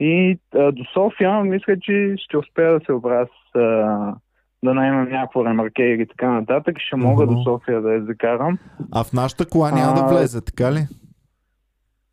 и 0.00 0.38
а, 0.54 0.72
до 0.72 0.84
София 0.92 1.40
мисля, 1.44 1.78
че 1.80 2.14
ще 2.18 2.38
успея 2.38 2.72
да 2.72 2.84
се 2.84 2.92
обра 2.92 3.26
с 3.26 3.58
а, 3.58 4.14
да 4.64 4.74
наймам 4.74 5.08
някакво 5.08 5.44
ремарке 5.44 5.82
или 5.82 6.06
така 6.06 6.30
нататък. 6.30 6.76
Ще 6.78 6.96
мога 6.96 7.24
Мгм. 7.24 7.34
до 7.34 7.42
София 7.42 7.82
да 7.82 7.92
я 7.92 8.04
закарам. 8.04 8.58
а 8.92 9.04
в 9.04 9.12
нашата 9.12 9.46
кола 9.46 9.70
няма 9.70 9.94
да 9.94 10.00
А, 10.00 10.06
влезе, 10.08 10.40
така 10.40 10.72
ли? 10.72 10.86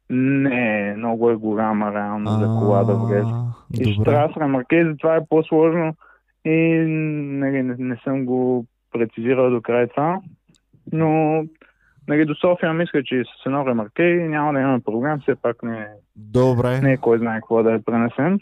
Не, 0.10 0.94
много 0.98 1.30
е 1.30 1.36
голяма 1.36 1.94
реално 1.94 2.32
за 2.32 2.46
кола 2.46 2.84
да 2.84 2.96
влезе. 2.96 3.34
И 3.82 3.94
ще 3.94 4.04
трябва 4.04 4.34
с 4.34 4.38
ремарке, 4.38 4.86
затова 4.86 5.16
е 5.16 5.26
по-сложно 5.30 5.94
и 6.46 6.78
нали, 7.40 7.64
не, 7.64 7.76
не 7.80 7.98
съм 8.04 8.26
го 8.26 8.66
прецизирал 8.92 9.50
до 9.50 9.62
край 9.62 9.88
това. 9.88 10.20
Но 10.94 11.44
нали, 12.08 12.26
до 12.26 12.36
София 12.36 12.74
мисля, 12.74 13.04
че 13.04 13.24
с 13.36 13.46
едно 13.46 13.66
ремарке 13.66 14.04
няма 14.04 14.54
да 14.54 14.60
имаме 14.60 14.80
проблем, 14.82 15.20
все 15.20 15.36
пак 15.36 15.64
не, 15.64 15.88
Добре. 16.16 16.80
не 16.80 16.92
е 16.92 16.98
кой 16.98 17.18
знае 17.18 17.36
какво 17.36 17.64
да 17.64 17.72
я 17.72 17.82
пренесем. 17.82 18.40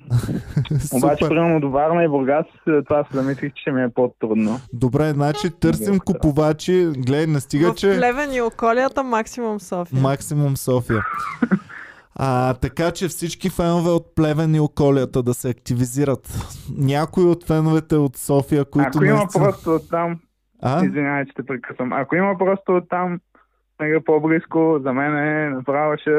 Обаче, 0.94 1.28
примерно 1.28 1.60
до 1.60 1.70
Варна 1.70 2.04
и 2.04 2.08
Бургас, 2.08 2.46
това 2.66 3.04
се 3.04 3.18
замислих, 3.18 3.54
че 3.54 3.62
ще 3.62 3.72
ми 3.72 3.84
е 3.84 3.90
по-трудно. 3.90 4.60
Добре, 4.74 5.10
значи 5.10 5.50
търсим 5.52 5.86
Добре. 5.86 6.00
купувачи. 6.02 6.86
Гледай, 6.98 7.28
не 7.28 7.40
стига, 7.40 7.72
В 7.72 7.76
че 7.76 7.96
Плевен 7.98 8.34
и 8.34 8.42
околията 8.42 9.04
максимум 9.04 9.60
София. 9.60 10.02
максимум 10.02 10.58
София. 10.58 11.04
А, 12.16 12.54
така 12.54 12.92
че 12.92 13.08
всички 13.08 13.50
фенове 13.50 13.90
от 13.90 14.16
Плевен 14.16 14.56
и 14.56 14.60
околията 14.60 15.24
да 15.24 15.34
се 15.34 15.50
активизират. 15.50 16.34
Някои 16.78 17.24
от 17.24 17.44
феновете 17.46 17.96
от 17.96 18.18
София, 18.18 18.66
които 18.66 18.90
Ако 18.90 19.04
има 19.04 19.16
наистина- 19.16 19.44
просто 19.44 19.70
от 19.72 19.90
там, 19.90 20.20
А? 20.62 20.86
извинявай, 20.86 21.26
че 21.26 21.32
те 21.36 21.44
прекъсвам, 21.44 21.94
ако 21.94 22.16
има 22.16 22.38
просто 22.38 22.72
от 22.72 22.90
там, 22.90 23.20
нали, 23.80 24.04
по-близко, 24.06 24.80
за 24.82 24.94
мен 24.94 25.18
е 25.18 25.50
направо 25.50 25.98
ще, 25.98 26.12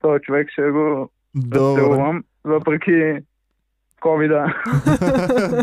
този 0.00 0.20
човек 0.22 0.50
ще 0.50 0.70
го 0.70 1.10
разцелувам, 1.54 2.24
въпреки 2.44 3.24
ковида. 4.04 4.54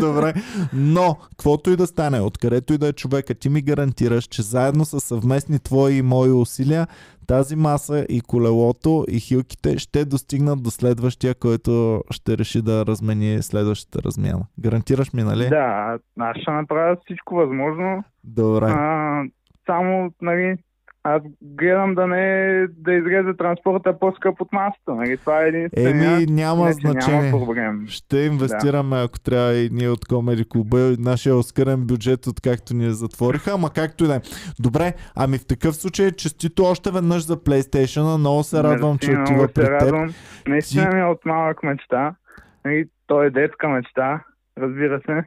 Добре. 0.00 0.32
Но, 0.72 1.16
каквото 1.30 1.70
и 1.70 1.76
да 1.76 1.86
стане, 1.86 2.20
откъдето 2.20 2.72
и 2.72 2.78
да 2.78 2.88
е 2.88 2.92
човека, 2.92 3.34
ти 3.34 3.48
ми 3.48 3.62
гарантираш, 3.62 4.24
че 4.24 4.42
заедно 4.42 4.84
с 4.84 5.00
съвместни 5.00 5.58
твои 5.58 5.92
и 5.92 6.02
мои 6.02 6.32
усилия, 6.32 6.86
тази 7.26 7.56
маса 7.56 8.06
и 8.08 8.20
колелото 8.20 9.04
и 9.08 9.20
хилките 9.20 9.78
ще 9.78 10.04
достигнат 10.04 10.62
до 10.62 10.70
следващия, 10.70 11.34
който 11.34 12.02
ще 12.10 12.38
реши 12.38 12.62
да 12.62 12.86
размени 12.86 13.42
следващата 13.42 13.98
размяна. 14.06 14.44
Гарантираш 14.60 15.12
ми, 15.12 15.22
нали? 15.22 15.48
Да, 15.48 15.98
аз 16.18 16.36
ще 16.36 16.50
направя 16.50 16.96
всичко 17.04 17.34
възможно. 17.34 18.04
Добре. 18.24 18.66
А, 18.68 19.22
само, 19.66 20.10
нали, 20.22 20.56
аз 21.04 21.22
гледам 21.42 21.94
да 21.94 22.06
не 22.06 22.66
да 22.68 22.92
излезе 22.92 23.36
транспорта 23.38 23.98
по-скъп 23.98 24.40
от 24.40 24.52
масата. 24.52 24.94
Нали? 24.94 25.16
Това 25.16 25.44
е 25.44 25.48
единствения. 25.48 26.16
Еми, 26.16 26.26
няма 26.26 26.62
Иначе 26.62 26.78
значение. 26.80 27.30
Няма 27.30 27.44
проблем. 27.44 27.84
Ще 27.88 28.18
инвестираме, 28.18 29.02
ако 29.02 29.20
трябва 29.20 29.54
и 29.54 29.68
ние 29.72 29.88
от 29.88 30.04
Комеди 30.04 30.44
Клуба, 30.48 30.92
нашия 30.98 31.36
оскърен 31.36 31.86
бюджет, 31.86 32.26
откакто 32.26 32.74
ни 32.74 32.84
я 32.84 32.92
затвориха, 32.92 33.50
ама 33.54 33.70
както 33.70 34.04
и 34.04 34.06
да 34.06 34.14
е. 34.16 34.20
Добре, 34.60 34.92
ами 35.16 35.38
в 35.38 35.46
такъв 35.46 35.76
случай, 35.76 36.10
честито 36.12 36.64
още 36.64 36.90
веднъж 36.90 37.26
за 37.26 37.36
PlayStation, 37.36 38.18
много 38.18 38.42
се 38.42 38.62
радвам, 38.62 38.90
Мерси, 38.90 39.06
че 39.06 39.10
много 39.12 39.22
отива 39.22 39.48
се 39.48 39.54
при 39.54 39.62
теб. 39.62 39.70
радвам. 39.70 40.10
Наистина 40.46 40.90
Ти- 40.90 40.96
ми 40.96 41.02
е 41.02 41.04
от 41.04 41.24
малък 41.24 41.62
мечта. 41.62 42.14
И 42.66 42.88
той 43.06 43.26
е 43.26 43.30
детска 43.30 43.68
мечта, 43.68 44.24
разбира 44.58 45.00
се. 45.06 45.24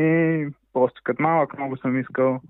И 0.00 0.48
просто 0.72 1.00
като 1.04 1.22
малък 1.22 1.58
много 1.58 1.76
съм 1.76 2.00
искал. 2.00 2.40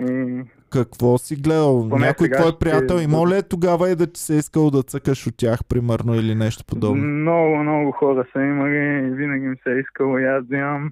И 0.00 0.42
Какво 0.72 1.18
си 1.18 1.36
гледал? 1.36 1.88
Поне 1.90 2.06
Някой 2.06 2.30
твой 2.30 2.48
ще- 2.48 2.58
приятел 2.58 2.94
има 2.94 3.26
ли 3.26 3.34
е 3.34 3.42
тогава 3.42 3.90
и 3.90 3.96
да 3.96 4.06
ти 4.06 4.20
се 4.20 4.34
е 4.34 4.38
искал 4.38 4.70
да 4.70 4.82
цъкаш 4.82 5.26
от 5.26 5.34
тях, 5.36 5.64
примерно, 5.64 6.14
или 6.14 6.34
нещо 6.34 6.64
подобно? 6.66 7.04
много, 7.04 7.56
много 7.56 7.92
хора 7.92 8.24
са 8.32 8.38
имали 8.38 8.76
и 9.06 9.10
винаги 9.10 9.46
ми 9.46 9.56
се 9.62 9.70
е 9.70 9.78
искало 9.78 10.18
и 10.18 10.24
аз 10.24 10.44
да 10.44 10.56
имам. 10.56 10.90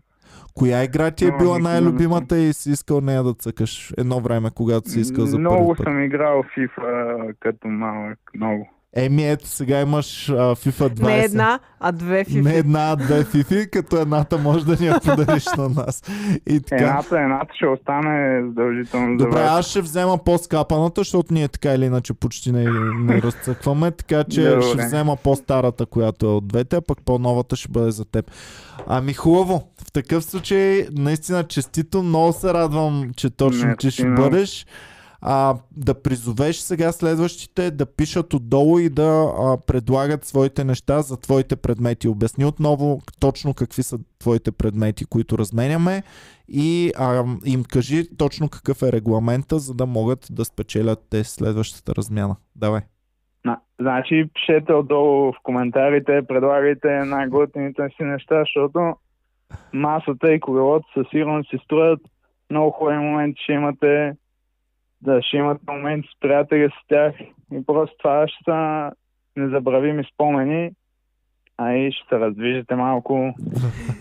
Коя 0.55 0.85
игра 0.85 1.11
ти 1.11 1.25
е 1.27 1.33
била 1.39 1.59
най-любимата 1.59 2.39
и 2.39 2.53
си 2.53 2.71
искал 2.71 3.01
нея 3.01 3.23
да 3.23 3.35
цъкаш 3.35 3.93
едно 3.99 4.21
време, 4.21 4.51
когато 4.55 4.89
си 4.91 5.01
искал 5.01 5.27
за 5.27 5.39
много 5.39 5.75
път? 5.75 5.85
съм 5.85 6.03
играл 6.05 6.43
в 6.43 6.47
FIFA 6.57 7.35
като 7.41 7.69
малък. 7.69 8.19
Много. 8.35 8.69
Еми 8.97 9.29
ето, 9.29 9.49
сега 9.49 9.81
имаш 9.81 10.29
а, 10.29 10.35
FIFA 10.35 10.89
20. 10.89 11.03
Не 11.03 11.25
една, 11.25 11.59
а 11.81 11.93
две 11.93 12.25
фифи. 12.25 12.41
Не 12.41 12.55
една, 12.55 12.91
а 12.93 12.97
две 12.97 13.25
фифи, 13.25 13.71
като 13.73 14.01
едната 14.01 14.39
може 14.39 14.67
да 14.67 14.77
ни 14.81 14.87
я 14.87 15.01
подариш 15.01 15.47
на 15.59 15.69
нас. 15.69 16.03
И 16.47 16.61
така. 16.61 16.85
Едната, 16.85 17.21
едната 17.21 17.55
ще 17.55 17.67
остане 17.67 18.43
задължително 18.47 19.19
за 19.19 19.25
Добре, 19.25 19.41
аз 19.41 19.67
ще 19.67 19.81
взема 19.81 20.19
по-скапаната, 20.19 21.01
защото 21.01 21.35
ние 21.35 21.49
така 21.49 21.75
или 21.75 21.85
иначе 21.85 22.15
почти 22.15 22.53
не, 22.53 22.65
не 22.99 23.23
разцъкваме, 23.23 23.91
така 23.91 24.25
че 24.25 24.51
Добре. 24.51 24.63
ще 24.63 24.87
взема 24.87 25.17
по-старата, 25.17 25.87
която 25.87 26.27
е 26.27 26.31
от 26.31 26.49
двете, 26.49 26.77
а 26.77 26.81
пък 26.81 26.99
по-новата 27.05 27.57
ще 27.57 27.69
бъде 27.69 27.91
за 27.91 28.05
теб. 28.05 28.31
Ами 28.87 29.13
хубаво, 29.13 29.63
в 29.87 29.93
такъв 29.93 30.25
случай 30.25 30.87
наистина 30.93 31.45
честито, 31.45 32.03
много 32.03 32.33
се 32.33 32.55
радвам, 32.55 33.11
че 33.17 33.31
точно 33.31 33.77
ти 33.77 33.91
ще 33.91 34.07
много. 34.07 34.23
бъдеш. 34.23 34.67
А, 35.23 35.55
да 35.77 36.03
призовеш 36.03 36.57
сега 36.57 36.93
следващите 36.93 37.71
да 37.71 37.87
пишат 37.87 38.35
отдолу 38.35 38.79
и 38.79 38.89
да 38.89 39.33
а, 39.39 39.57
предлагат 39.67 40.25
своите 40.25 40.65
неща 40.65 41.01
за 41.01 41.21
твоите 41.21 41.57
предмети. 41.57 42.09
Обясни 42.09 42.45
отново 42.45 43.01
точно 43.21 43.55
какви 43.55 43.83
са 43.83 43.99
твоите 44.19 44.53
предмети, 44.53 45.05
които 45.05 45.39
разменяме 45.39 46.03
и 46.49 46.93
а, 46.99 47.25
им 47.45 47.63
кажи 47.73 48.17
точно 48.19 48.49
какъв 48.49 48.83
е 48.83 48.93
регламента, 48.93 49.59
за 49.59 49.75
да 49.75 49.87
могат 49.87 50.27
да 50.31 50.45
спечелят 50.45 50.99
те 51.11 51.25
следващата 51.25 51.95
размяна. 51.95 52.37
Давай. 52.57 52.81
На, 53.45 53.61
значи, 53.81 54.31
пишете 54.35 54.73
отдолу 54.73 55.33
в 55.33 55.37
коментарите, 55.43 56.23
предлагайте 56.29 56.89
най-готините 56.89 57.89
си 57.97 58.03
неща, 58.03 58.41
защото 58.41 58.95
масата 59.73 60.33
и 60.33 60.41
колелото 60.41 60.87
със 60.95 61.07
сигурност 61.11 61.51
си 61.51 61.57
строят 61.65 62.01
много 62.51 62.71
хубави 62.71 62.99
моменти, 62.99 63.43
ще 63.43 63.53
имате 63.53 64.13
да 65.03 65.23
ще 65.23 65.37
имате 65.37 65.61
моменти 65.69 66.09
с 66.17 66.21
приятели 66.21 66.69
с 66.69 66.89
тях. 66.89 67.15
И 67.53 67.67
просто 67.67 67.97
това 67.99 68.29
ще 68.29 68.45
са 68.45 68.91
незабравими 69.37 70.05
спомени, 70.15 70.71
а 71.63 71.73
и 71.73 71.93
ще 71.93 72.09
се 72.09 72.21
раздвижите 72.21 72.75
малко. 72.75 73.35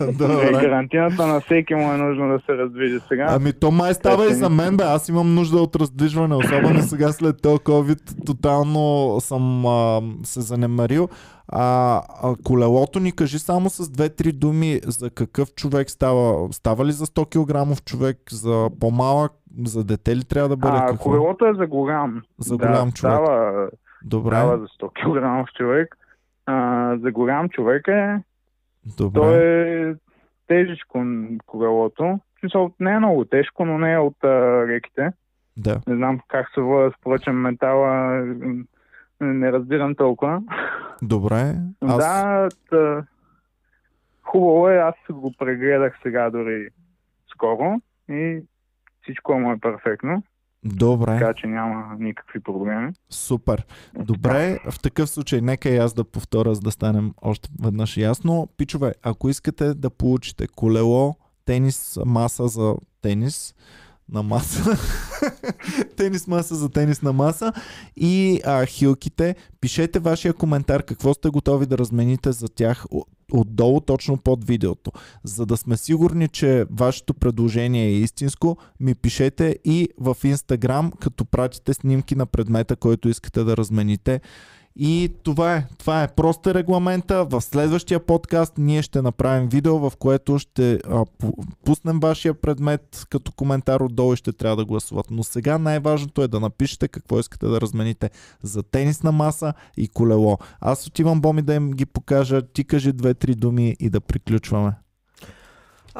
Добре. 0.18 0.50
Гарантината 0.52 1.26
на 1.26 1.40
всеки 1.40 1.74
му 1.74 1.92
е 1.92 1.96
нужно 1.96 2.28
да 2.28 2.40
се 2.46 2.52
раздвижи 2.52 2.98
сега. 3.08 3.26
Ами 3.30 3.52
то 3.60 3.70
май 3.70 3.94
става 3.94 4.26
и 4.26 4.34
за 4.34 4.50
мен, 4.50 4.76
бе. 4.76 4.84
Аз 4.84 5.08
имам 5.08 5.34
нужда 5.34 5.62
от 5.62 5.76
раздвижване, 5.76 6.34
особено 6.34 6.80
сега 6.80 7.08
след 7.08 7.42
този 7.42 7.58
COVID. 7.58 8.26
Тотално 8.26 9.16
съм 9.20 9.66
а, 9.66 10.00
се 10.22 10.40
занемарил. 10.40 11.08
А, 11.48 11.96
а 12.22 12.34
колелото 12.44 13.00
ни 13.00 13.12
кажи 13.12 13.38
само 13.38 13.70
с 13.70 13.90
две-три 13.90 14.32
думи 14.32 14.80
за 14.86 15.10
какъв 15.10 15.54
човек 15.54 15.90
става. 15.90 16.52
Става 16.52 16.84
ли 16.84 16.92
за 16.92 17.06
100 17.06 17.74
кг 17.76 17.84
човек, 17.84 18.16
за 18.30 18.70
по-малък, 18.80 19.32
за 19.64 19.84
дете 19.84 20.16
ли 20.16 20.24
трябва 20.24 20.48
да 20.48 20.56
бъде? 20.56 20.76
а, 20.76 20.86
какво? 20.86 21.02
колелото 21.02 21.46
е 21.46 21.54
за 21.54 21.66
голям. 21.66 22.22
За 22.38 22.56
да, 22.56 22.66
голям 22.66 22.92
човек. 22.92 23.14
Става, 23.14 23.68
Добре, 24.04 24.36
става 24.36 24.58
за 24.58 24.66
100 24.66 25.44
кг 25.44 25.52
човек. 25.56 25.96
А, 26.50 26.96
за 26.98 27.10
голям 27.10 27.48
човек 27.48 27.88
е 27.88 28.22
добре. 28.98 29.20
То 29.20 29.34
е 29.34 29.94
тежичко 30.46 31.04
колелото. 31.46 32.20
Смисъл, 32.40 32.72
не 32.80 32.92
е 32.92 32.98
много 32.98 33.24
тежко, 33.24 33.64
но 33.64 33.78
не 33.78 33.92
е 33.92 33.98
от 33.98 34.24
а, 34.24 34.66
реките. 34.68 35.12
Да. 35.56 35.80
Не 35.86 35.96
знам 35.96 36.20
как 36.28 36.46
се 36.54 36.60
вода, 36.60 36.90
впрочем, 36.90 37.36
метала 37.36 38.24
не 39.20 39.52
разбирам 39.52 39.94
толкова. 39.94 40.42
Добре. 41.02 41.54
Аз... 41.80 41.98
Да, 41.98 42.48
тъ... 42.70 43.06
хубаво 44.22 44.68
е, 44.68 44.76
аз 44.76 44.94
го 45.10 45.34
прегледах 45.38 45.98
сега 46.02 46.30
дори 46.30 46.68
скоро 47.30 47.80
и 48.10 48.42
всичко 49.02 49.38
му 49.38 49.52
е 49.52 49.58
перфектно, 49.58 50.22
Добре. 50.64 51.18
така 51.18 51.34
че 51.34 51.46
няма 51.46 51.96
никакви 51.98 52.40
проблеми. 52.40 52.92
Супер. 53.10 53.66
Добре, 53.98 54.58
в 54.70 54.80
такъв 54.80 55.10
случай 55.10 55.40
нека 55.40 55.68
и 55.68 55.76
аз 55.76 55.94
да 55.94 56.04
повторя, 56.04 56.54
за 56.54 56.60
да 56.60 56.70
станем 56.70 57.14
още 57.22 57.48
веднъж 57.62 57.96
ясно. 57.96 58.48
Пичове, 58.56 58.94
ако 59.02 59.28
искате 59.28 59.74
да 59.74 59.90
получите 59.90 60.46
колело, 60.48 61.16
тенис 61.44 61.98
маса 62.06 62.48
за 62.48 62.74
тенис 63.02 63.54
на 64.08 64.22
маса, 64.22 64.78
тенис 65.96 66.26
маса 66.26 66.54
за 66.54 66.68
тенис 66.68 67.02
на 67.02 67.12
маса 67.12 67.52
и 67.96 68.40
а, 68.44 68.66
хилките, 68.66 69.36
пишете 69.60 69.98
вашия 69.98 70.34
коментар 70.34 70.82
какво 70.82 71.14
сте 71.14 71.28
готови 71.28 71.66
да 71.66 71.78
размените 71.78 72.32
за 72.32 72.48
тях 72.48 72.86
отдолу 73.32 73.80
точно 73.80 74.16
под 74.16 74.44
видеото. 74.44 74.92
За 75.24 75.46
да 75.46 75.56
сме 75.56 75.76
сигурни, 75.76 76.28
че 76.28 76.66
вашето 76.70 77.14
предложение 77.14 77.86
е 77.86 77.92
истинско, 77.92 78.56
ми 78.80 78.94
пишете 78.94 79.56
и 79.64 79.88
в 79.98 80.16
Инстаграм, 80.24 80.92
като 81.00 81.24
пратите 81.24 81.74
снимки 81.74 82.14
на 82.14 82.26
предмета, 82.26 82.76
който 82.76 83.08
искате 83.08 83.44
да 83.44 83.56
размените. 83.56 84.20
И 84.76 85.12
това 85.22 85.56
е. 85.56 85.66
Това 85.78 86.02
е 86.02 86.14
просто 86.14 86.54
регламента. 86.54 87.24
В 87.24 87.40
следващия 87.40 88.06
подкаст 88.06 88.52
ние 88.58 88.82
ще 88.82 89.02
направим 89.02 89.48
видео, 89.48 89.78
в 89.78 89.92
което 89.98 90.38
ще 90.38 90.72
а, 90.72 90.78
пу- 90.88 91.46
пуснем 91.64 92.00
вашия 92.00 92.34
предмет 92.34 93.06
като 93.10 93.32
коментар 93.32 93.80
отдолу 93.80 94.12
и 94.12 94.16
ще 94.16 94.32
трябва 94.32 94.56
да 94.56 94.64
гласуват. 94.64 95.06
Но 95.10 95.22
сега 95.22 95.58
най-важното 95.58 96.22
е 96.22 96.28
да 96.28 96.40
напишете 96.40 96.88
какво 96.88 97.20
искате 97.20 97.46
да 97.46 97.60
размените 97.60 98.10
за 98.42 98.62
тенисна 98.62 99.12
маса 99.12 99.52
и 99.76 99.88
колело. 99.88 100.38
Аз 100.60 100.86
отивам, 100.86 101.20
Боми, 101.20 101.42
да 101.42 101.54
им 101.54 101.70
ги 101.70 101.86
покажа. 101.86 102.42
Ти 102.42 102.64
кажи 102.64 102.92
две-три 102.92 103.34
думи 103.34 103.76
и 103.80 103.90
да 103.90 104.00
приключваме. 104.00 104.72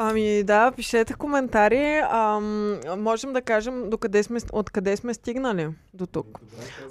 Ами 0.02 0.42
да, 0.42 0.72
пишете 0.76 1.14
коментари. 1.14 2.00
Ам, 2.10 2.80
можем 2.98 3.32
да 3.32 3.42
кажем 3.42 3.90
докъде 3.90 4.22
сме, 4.22 4.38
откъде 4.52 4.96
сме 4.96 5.14
стигнали 5.14 5.68
до 5.94 6.06
тук. 6.06 6.40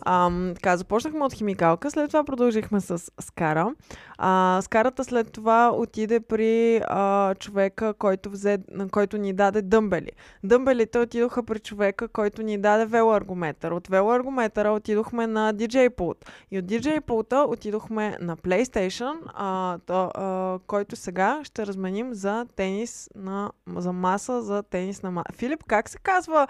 Ам, 0.05 0.51
така, 0.55 0.77
започнахме 0.77 1.25
от 1.25 1.33
химикалка, 1.33 1.91
след 1.91 2.07
това 2.07 2.23
продължихме 2.23 2.81
с 2.81 3.11
Скара. 3.21 3.73
А, 4.17 4.59
Скарата 4.61 5.03
след 5.03 5.31
това 5.31 5.71
отиде 5.75 6.19
при 6.19 6.81
а, 6.87 7.35
човека, 7.35 7.93
който, 7.93 8.29
взе, 8.29 8.57
който 8.91 9.17
ни 9.17 9.33
даде 9.33 9.61
дъмбели. 9.61 10.11
Дъмбелите 10.43 10.99
отидоха 10.99 11.43
при 11.43 11.59
човека, 11.59 12.07
който 12.07 12.41
ни 12.41 12.57
даде 12.57 12.85
велоаргометър. 12.85 13.71
От 13.71 13.87
велоаргометъра 13.87 14.71
отидохме 14.71 15.27
на 15.27 15.53
DJ 15.53 15.89
пулт. 15.89 16.31
И 16.51 16.59
от 16.59 16.65
DJ 16.65 16.99
пулта 16.99 17.45
отидохме 17.49 18.17
на 18.21 18.37
PlayStation, 18.37 19.15
а, 19.33 19.77
то, 19.85 20.11
а, 20.15 20.59
който 20.67 20.95
сега 20.95 21.41
ще 21.43 21.67
разменим 21.67 22.13
за 22.13 22.45
тенис 22.55 22.98
на, 23.15 23.51
за 23.67 23.93
маса 23.93 24.41
за 24.41 24.63
тенис 24.63 25.03
на 25.03 25.11
маса. 25.11 25.25
Филип, 25.33 25.63
как 25.63 25.89
се 25.89 25.97
казва 25.97 26.47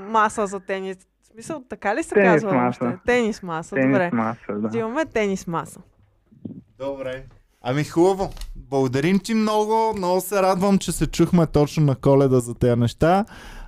маса 0.00 0.46
за 0.46 0.60
тенис? 0.60 0.96
В 1.22 1.26
смисъл, 1.26 1.62
така 1.68 1.94
ли 1.94 2.02
се 2.02 2.14
Тенис 2.14 2.28
казва? 2.32 2.54
маса. 2.54 2.78
въобще? 2.80 3.00
Тенис 3.06 3.42
маса, 3.42 3.74
Тенис 3.74 3.88
добре. 3.88 4.10
маса, 4.12 4.40
да. 4.50 4.68
Взимаме 4.68 5.04
тенис 5.04 5.46
маса. 5.46 5.80
Добре. 6.78 7.24
Ами 7.62 7.84
хубаво. 7.84 8.30
Благодарим 8.56 9.18
ти 9.18 9.34
много. 9.34 9.94
Много 9.96 10.20
се 10.20 10.42
радвам, 10.42 10.78
че 10.78 10.92
се 10.92 11.06
чухме 11.06 11.46
точно 11.46 11.84
на 11.84 11.94
коледа 11.96 12.40
за 12.40 12.54
тези 12.54 12.76
неща. 12.76 13.24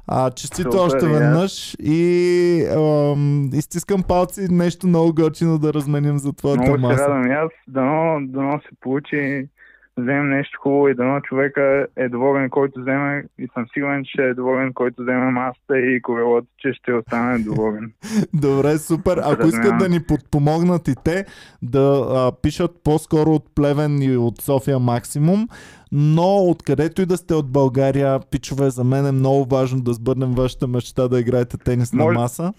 А, 0.07 0.31
честито 0.31 0.73
Супер, 0.73 0.85
още 0.87 1.09
веднъж 1.09 1.77
и 1.79 2.67
ам, 2.69 3.51
изтискам 3.55 4.03
палци 4.03 4.49
нещо 4.51 4.87
много 4.87 5.15
готино 5.15 5.59
да 5.59 5.75
разменим 5.75 6.19
за 6.19 6.33
твоята 6.33 6.61
Много 6.63 6.77
се 6.77 6.81
маса. 6.83 7.03
радвам 7.03 7.27
и 7.27 7.35
аз. 7.35 7.51
Дано, 7.69 8.19
дано 8.23 8.61
се 8.61 8.77
получи 8.81 9.49
вземем 9.97 10.31
нещо 10.31 10.59
хубаво 10.63 10.89
и 10.89 10.95
дано 10.95 11.21
човека 11.21 11.87
е 11.97 12.09
доволен, 12.09 12.51
който 12.51 12.81
вземе 12.81 13.25
и 13.39 13.49
съм 13.55 13.67
сигурен, 13.75 14.05
че 14.05 14.23
е 14.23 14.35
доволен, 14.35 14.73
който 14.73 15.03
вземе 15.03 15.31
масата 15.31 15.79
и 15.79 16.03
колелото, 16.03 16.47
че 16.59 16.73
ще 16.73 16.93
остане 16.93 17.39
доволен. 17.39 17.93
Добре, 18.35 18.79
супер. 18.79 19.21
Ако 19.25 19.47
искат 19.47 19.79
да 19.79 19.89
ни 19.89 20.03
подпомогнат 20.03 20.89
и 20.89 20.95
те, 21.05 21.25
да 21.63 22.07
а, 22.11 22.33
пишат 22.43 22.71
по-скоро 22.85 23.31
от 23.31 23.55
Плевен 23.55 24.03
и 24.03 24.17
от 24.17 24.41
София 24.41 24.79
Максимум, 24.79 25.49
но 25.93 26.37
откъдето 26.37 27.03
и 27.03 27.07
да 27.07 27.17
сте 27.17 27.35
от 27.35 27.53
България, 27.53 28.21
пичове, 28.31 28.71
за 28.71 28.85
мен 28.85 29.07
е 29.07 29.13
много 29.13 29.45
важно 29.45 29.81
да 29.81 29.93
сбърнем 29.93 30.31
вашата 30.35 30.67
мечта 30.67 31.09
да 31.09 31.21
играете 31.21 31.59
тенис 31.59 31.93
на 31.93 32.05
Може- 32.05 32.19
маса. 32.19 32.53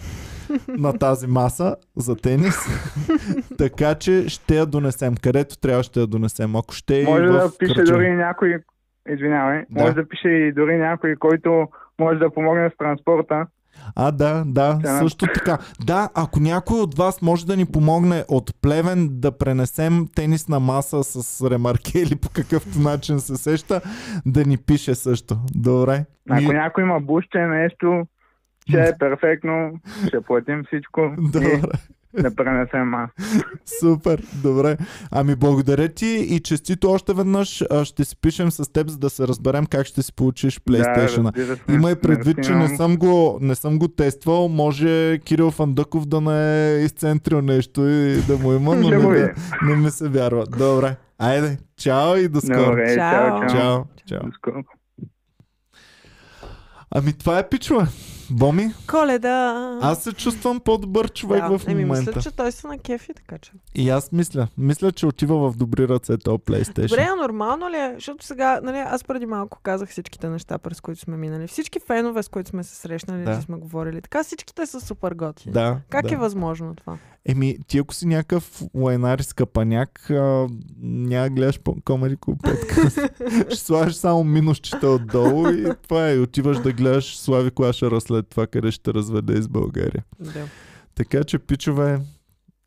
на 0.68 0.94
тази 0.94 1.28
маса 1.28 1.76
за 1.96 2.16
тенис. 2.16 2.56
така 3.58 3.96
че 3.96 4.30
ще 4.30 4.56
я 4.56 4.66
донесем. 4.66 5.16
Където 5.16 5.58
трябва 5.58 5.84
ще 5.84 6.00
я 6.00 6.08
донесем. 6.08 6.56
Ако 6.56 6.74
ще 6.74 7.02
е 7.02 7.04
Може 7.04 7.24
да 7.24 7.52
пише 7.60 7.74
Кърджали. 7.74 7.98
дори 7.98 8.12
някой, 8.12 8.58
извинявай, 9.10 9.64
Да. 9.70 9.82
може 9.82 9.94
да 9.94 10.08
пише 10.08 10.30
и 10.30 10.52
дори 10.52 10.78
някой, 10.78 11.16
който 11.16 11.68
може 12.00 12.20
да 12.20 12.30
помогне 12.30 12.70
с 12.70 12.78
транспорта. 12.78 13.46
А, 13.96 14.12
да, 14.12 14.44
да, 14.46 14.74
Да. 14.74 14.98
също 14.98 15.26
така. 15.28 15.58
Да, 15.82 16.10
ако 16.16 16.40
някой 16.40 16.80
от 16.80 16.98
вас 16.98 17.22
може 17.22 17.46
да 17.46 17.58
ни 17.58 17.66
помогне 17.66 18.24
от 18.28 18.62
Плевен 18.62 19.10
да 19.12 19.38
пренесем 19.38 20.08
тенисна 20.16 20.60
маса 20.60 21.04
с 21.04 21.50
ремарке 21.52 22.00
или 22.00 22.16
по 22.16 22.30
какъвто 22.30 22.80
начин 22.80 23.20
се 23.20 23.36
сеща, 23.38 23.82
да 24.26 24.44
ни 24.44 24.58
пише 24.58 24.96
също. 24.96 25.36
Добре. 25.56 26.06
Ако 26.30 26.40
Ние- 26.42 26.54
някой 26.54 26.84
има 26.84 27.00
буще, 27.00 27.38
нещо, 27.40 28.08
ще 28.70 28.80
е 28.80 28.92
перфектно, 29.00 29.72
ще 30.08 30.22
платим 30.22 30.64
всичко 30.64 31.02
Добре. 31.20 31.48
и 31.48 31.62
да 32.22 32.36
пренесем 32.36 32.88
маса. 32.90 33.14
Супер, 33.80 34.24
добре. 34.44 34.78
Ами 35.12 35.36
благодаря 35.36 35.90
ти 35.90 36.28
и 36.30 36.40
честито 36.40 36.92
още 36.92 37.14
веднъж. 37.14 37.64
Ще 37.84 38.06
си 38.06 38.16
пишем 38.22 38.52
с 38.52 38.72
теб, 38.74 38.90
за 38.90 38.98
да 38.98 39.10
се 39.10 39.28
разберем 39.28 39.66
как 39.66 39.86
ще 39.86 40.04
си 40.04 40.14
получиш 40.14 40.60
PlayStation. 40.60 41.32
Да, 41.32 41.56
се. 41.56 41.62
Имай 41.70 41.96
предвид, 41.96 42.44
че 42.44 42.56
не 42.56 42.78
съм, 42.78 42.98
го, 42.98 43.38
не 43.42 43.56
съм 43.56 43.80
го 43.80 43.88
тествал. 43.88 44.48
Може 44.48 45.20
Кирил 45.20 45.52
Фандъков 45.52 46.06
да 46.06 46.22
не 46.22 46.72
е 46.74 46.84
изцентрил 46.84 47.42
нещо 47.42 47.88
и 47.88 48.22
да 48.22 48.38
му 48.38 48.54
има, 48.54 48.76
но 48.76 48.90
не, 48.90 48.98
видим. 48.98 49.30
не 49.68 49.76
ми 49.76 49.92
се 49.92 50.10
вярва. 50.10 50.46
Добре. 50.58 50.96
Айде, 51.20 51.58
чао 51.78 52.18
и 52.18 52.28
до 52.28 52.42
скоро. 52.42 52.66
Добре, 52.66 52.96
чао, 52.96 53.40
чао. 53.40 53.84
Чао, 54.08 54.22
чао. 54.46 54.64
Ами 56.92 57.14
това 57.14 57.40
е 57.40 57.50
пичове. 57.50 57.86
Боми, 58.30 58.74
Коледа! 58.88 59.80
аз 59.82 60.04
се 60.04 60.14
чувствам 60.14 60.60
по-добър 60.60 61.10
човек 61.10 61.42
да, 61.50 61.58
в 61.60 61.68
момента. 61.68 62.00
мисля, 62.00 62.22
че 62.22 62.32
той 62.32 62.52
се 62.52 62.68
на 62.68 62.78
кефи, 62.78 63.14
така 63.16 63.38
че. 63.38 63.52
И 63.76 63.90
аз 63.90 64.12
мисля. 64.12 64.48
Мисля, 64.58 64.92
че 64.92 65.06
отива 65.06 65.52
в 65.52 65.58
добри 65.58 65.88
ръце 65.88 66.18
този 66.18 66.38
PlayStation. 66.38 66.88
Добре, 66.90 67.08
а 67.12 67.16
нормално 67.16 67.70
ли 67.70 67.76
е? 67.76 67.92
Защото 67.96 68.26
сега, 68.26 68.60
нали, 68.64 68.78
аз 68.78 69.04
преди 69.04 69.26
малко 69.26 69.60
казах 69.64 69.90
всичките 69.90 70.30
неща, 70.30 70.58
през 70.58 70.82
които 70.82 71.02
сме 71.02 71.18
минали. 71.18 71.48
Всички 71.48 71.80
фенове, 71.88 72.24
с 72.24 72.28
които 72.28 72.50
сме 72.50 72.64
се 72.64 72.76
срещнали, 72.76 73.24
Да. 73.24 73.36
да. 73.36 73.42
сме 73.42 73.58
говорили. 73.58 74.02
Така 74.02 74.24
всичките 74.24 74.66
са 74.66 74.82
супер 74.82 75.12
готини. 75.12 75.54
Да, 75.54 75.78
Как 75.90 76.08
да. 76.08 76.14
е 76.14 76.18
възможно 76.18 76.76
това? 76.76 76.98
Еми, 77.28 77.58
ти 77.68 77.78
ако 77.78 77.94
си 77.94 78.06
някакъв 78.08 78.62
лайнари 78.76 79.24
скъпаняк, 79.24 80.10
а, 80.10 80.48
няма 80.82 81.24
да 81.24 81.30
гледаш 81.30 81.60
по 81.60 81.76
Comedy 81.76 82.18
Club 82.18 82.42
подкаст. 82.42 83.00
Ще 83.54 83.56
слагаш 83.56 83.96
само 83.96 84.24
минусчета 84.24 84.88
отдолу 84.90 85.50
и 85.50 85.66
това 85.84 86.10
е. 86.10 86.20
Отиваш 86.20 86.60
да 86.60 86.74
гледаш 86.74 87.18
Слави 87.18 87.52
Клашара 87.52 88.02
след 88.16 88.28
това, 88.28 88.48
къде 88.48 88.72
ще 88.72 88.94
разведе 88.94 89.34
из 89.34 89.48
България. 89.48 90.04
Да. 90.20 90.48
Така 90.96 91.24
че, 91.24 91.40
пичове, 91.40 92.02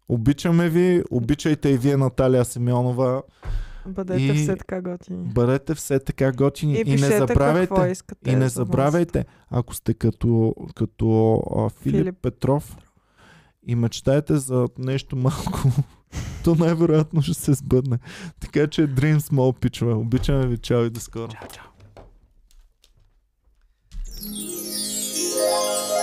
обичаме 0.08 0.68
ви, 0.68 1.02
обичайте 1.10 1.68
и 1.68 1.78
вие 1.78 1.96
Наталия 1.96 2.44
Симеонова. 2.44 3.22
Бъдете 3.86 4.22
И- 4.22 4.34
все 4.34 4.56
така 4.56 4.82
готини. 4.82 5.24
Бъдете 5.24 5.74
все 5.74 5.98
така 5.98 6.32
готини 6.32 6.74
И, 6.74 6.80
и, 6.80 6.90
не 6.90 7.18
забравяйте. 7.18 7.90
искате. 7.90 8.30
И 8.30 8.36
не 8.36 8.48
за 8.48 8.54
забравяйте, 8.54 9.24
ако 9.50 9.74
сте 9.74 9.94
като, 9.94 10.54
като 10.74 11.34
а, 11.56 11.68
Филип, 11.68 11.82
Филип. 11.82 11.96
Филип 11.96 12.16
Петров 12.22 12.76
и 13.66 13.74
мечтаете 13.74 14.36
за 14.36 14.66
нещо 14.78 15.16
малко, 15.16 15.60
то 16.44 16.54
най-вероятно 16.54 17.22
ще 17.22 17.34
се 17.34 17.54
сбъдне. 17.54 17.98
Така 18.40 18.66
че 18.66 18.88
Dream 18.88 19.18
Small, 19.18 19.58
пичове. 19.58 19.92
Обичаме 19.92 20.46
ви, 20.46 20.58
чао 20.58 20.84
и 20.84 20.90
до 20.90 21.00
скоро. 21.00 21.28
Чао, 21.28 21.48
чао. 21.48 21.64
Música 25.48 25.97